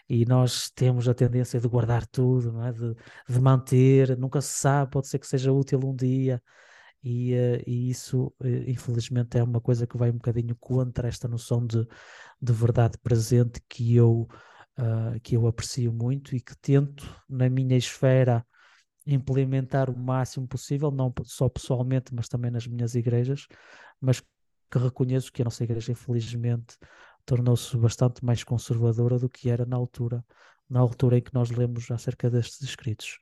[0.07, 2.71] E nós temos a tendência de guardar tudo, não é?
[2.71, 2.95] De,
[3.27, 6.41] de manter, nunca se sabe, pode ser que seja útil um dia
[7.03, 11.27] e, uh, e isso, uh, infelizmente, é uma coisa que vai um bocadinho contra esta
[11.27, 11.85] noção de,
[12.41, 14.27] de verdade presente que eu,
[14.79, 18.45] uh, que eu aprecio muito e que tento, na minha esfera,
[19.05, 23.47] implementar o máximo possível, não só pessoalmente, mas também nas minhas igrejas,
[23.99, 24.21] mas
[24.71, 26.77] que reconheço que a nossa igreja, infelizmente,
[27.25, 30.23] tornou-se bastante mais conservadora do que era na altura,
[30.69, 33.19] na altura em que nós lemos acerca destes escritos.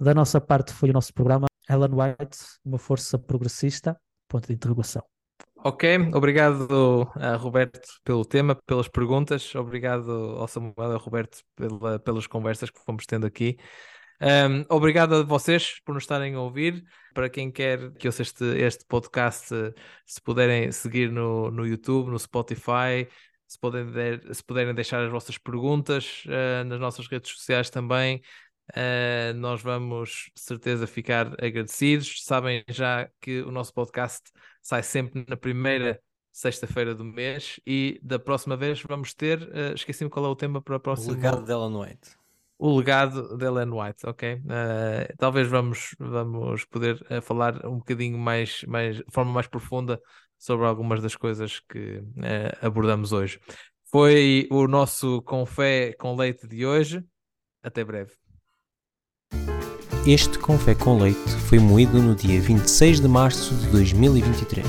[0.00, 1.47] Da nossa parte foi o nosso programa.
[1.68, 5.02] Ellen White, uma força progressista, ponto de interrogação.
[5.56, 11.98] Ok, obrigado a Roberto pelo tema, pelas perguntas, obrigado ao Samuel e ao Roberto pela,
[11.98, 13.56] pelas conversas que fomos tendo aqui.
[14.20, 16.84] Um, obrigado a vocês por nos estarem a ouvir.
[17.14, 19.48] Para quem quer que ouça este, este podcast,
[20.06, 23.08] se puderem seguir no, no YouTube, no Spotify,
[23.46, 28.20] se, puderem, se puderem deixar as vossas perguntas uh, nas nossas redes sociais também.
[28.70, 32.22] Uh, nós vamos, de certeza, ficar agradecidos.
[32.24, 34.30] Sabem já que o nosso podcast
[34.60, 36.00] sai sempre na primeira
[36.30, 39.42] sexta-feira do mês e da próxima vez vamos ter.
[39.42, 41.12] Uh, Esqueci-me qual é o tema para a próxima.
[41.12, 42.10] O legado de Ellen White.
[42.58, 44.34] O legado de Ellen White, ok?
[44.34, 50.00] Uh, talvez vamos, vamos poder falar um bocadinho mais, mais, de forma mais profunda
[50.36, 52.02] sobre algumas das coisas que
[52.60, 53.40] abordamos hoje.
[53.90, 57.02] Foi o nosso Confé com Leite de hoje.
[57.62, 58.27] Até breve.
[60.06, 64.66] Este Confé com Leite foi moído no dia 26 de março de 2023.